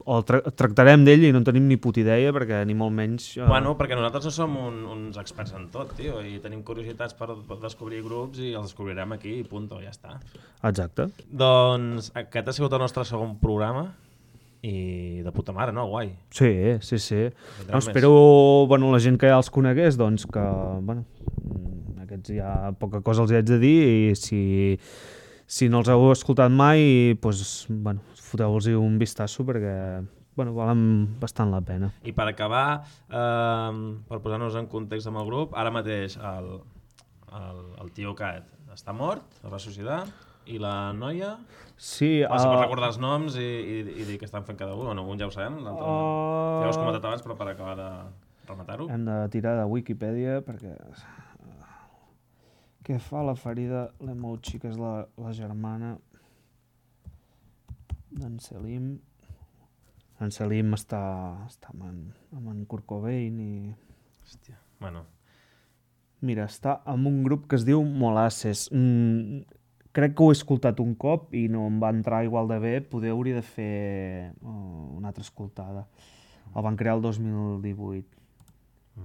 [0.02, 3.28] o tra tractarem d'ell i no en tenim ni puta idea perquè ni molt menys...
[3.36, 7.14] Uh, Bueno, perquè nosaltres no som un, uns experts en tot, tio, i tenim curiositats
[7.14, 10.16] per, per descobrir grups i els descobrirem aquí i punto, ja està.
[10.66, 11.06] Exacte.
[11.30, 13.92] Doncs aquest ha sigut el nostre segon programa
[14.64, 15.86] i de puta mare, no?
[15.90, 16.10] Guai.
[16.30, 16.50] Sí,
[16.80, 17.20] sí, sí.
[17.66, 17.86] No, més.
[17.86, 18.12] espero
[18.68, 20.44] bueno, la gent que ja els conegués doncs que
[20.86, 21.04] bueno,
[21.42, 24.40] mm, aquests ja poca cosa els hi haig de dir i si,
[25.46, 29.76] si no els heu escoltat mai doncs, bueno, foteu-los un vistazo perquè
[30.36, 31.88] bueno, valen bastant la pena.
[32.04, 33.76] I per acabar, eh,
[34.08, 36.50] per posar-nos en context amb el grup, ara mateix el,
[37.32, 40.02] el, el tio aquest està mort, es va suïcidar,
[40.46, 41.36] i la noia...
[41.76, 44.56] Sí, Uh, si pots uh, recordar els noms i, i, i dir què estan fent
[44.56, 45.90] cada un, bueno, un ja ho sabem, l'altre no.
[45.92, 47.88] Uh, Ja ho has comentat abans, però per acabar de
[48.48, 48.86] rematar-ho.
[48.94, 50.72] Hem de tirar de Wikipedia perquè...
[52.86, 55.96] Què fa la ferida Lemouchi, que és la, la germana
[58.14, 58.94] d'en Selim.
[60.22, 61.02] En Selim està,
[61.50, 61.98] està amb, en,
[62.38, 63.74] amb en Kurt Cobain i...
[64.22, 64.56] Hòstia.
[64.80, 65.02] Bueno,
[66.24, 68.66] Mira, està amb un grup que es diu Molasses.
[68.72, 69.42] Mm,
[69.96, 72.76] crec que ho he escoltat un cop i no em va entrar igual de bé.
[72.84, 75.86] Poder hauria de fer oh, una altra escoltada.
[76.52, 78.06] El van crear el 2018.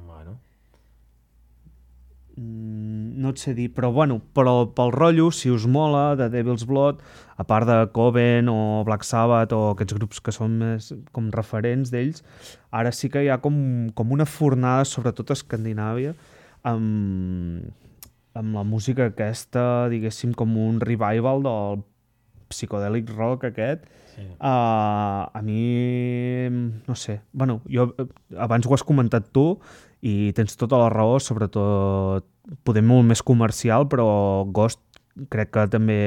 [0.08, 0.40] bueno.
[2.38, 6.64] Mm, no et sé dir, però bueno, però pel rotllo, si us mola, de Devil's
[6.66, 7.02] Blood,
[7.36, 11.92] a part de Coven o Black Sabbath o aquests grups que són més com referents
[11.92, 12.24] d'ells,
[12.72, 13.58] ara sí que hi ha com,
[13.94, 16.16] com una fornada, sobretot a Escandinàvia,
[16.72, 17.68] amb,
[18.34, 21.84] amb la música aquesta, diguéssim, com un revival del
[22.52, 24.26] psicodèlic rock aquest, Sí.
[24.44, 26.50] Uh, a mi,
[26.86, 28.06] no sé, bueno, jo eh,
[28.38, 29.54] abans ho has comentat tu
[30.04, 32.26] i tens tota la raó, sobretot
[32.68, 34.82] podem molt més comercial, però Ghost
[35.32, 36.00] crec que també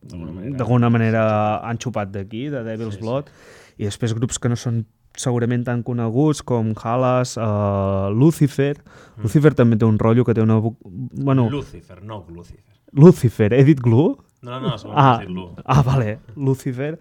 [0.00, 0.90] D'alguna manera.
[0.90, 1.24] manera
[1.68, 3.04] han xupat d'aquí, de Devil's Sí, sí.
[3.04, 3.28] Blood,
[3.76, 4.86] i després grups que no són
[5.16, 8.76] segurament tan coneguts com Halas, uh, Lucifer.
[8.78, 9.22] Mm.
[9.24, 10.58] Lucifer també té un rotllo que té una...
[10.60, 12.62] Bueno, Lucifer, no Lucifer.
[12.92, 14.16] Lucifer, he dit Glue?
[14.46, 15.48] No, no, no, Ah, dit Lu.
[15.64, 16.18] ah, vale.
[16.36, 16.92] Lucifer,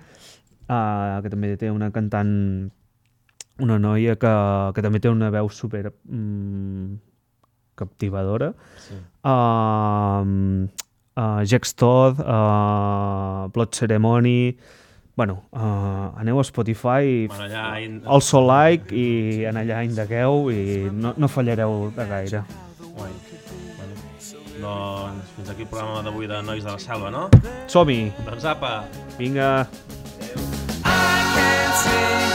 [0.68, 2.72] uh, que també té una cantant,
[3.62, 4.32] una noia que,
[4.76, 6.96] que també té una veu super mm,
[7.76, 8.54] captivadora.
[8.88, 8.98] Sí.
[9.24, 10.66] Uh,
[11.20, 14.40] uh, Jax Todd, uh, Blood Ceremony...
[15.16, 17.80] Bueno, uh, aneu a Spotify, Bueno, allà...
[17.80, 18.02] In...
[18.06, 22.44] also like i en allà indagueu i no, no fallareu de gaire.
[22.98, 23.12] Guai.
[23.80, 23.96] Bueno,
[24.60, 27.30] doncs fins aquí el programa d'avui de Nois de la Selva, no?
[27.72, 28.12] Som-hi!
[28.28, 28.84] Doncs apa,
[29.18, 29.68] Vinga!
[30.84, 32.35] I can't see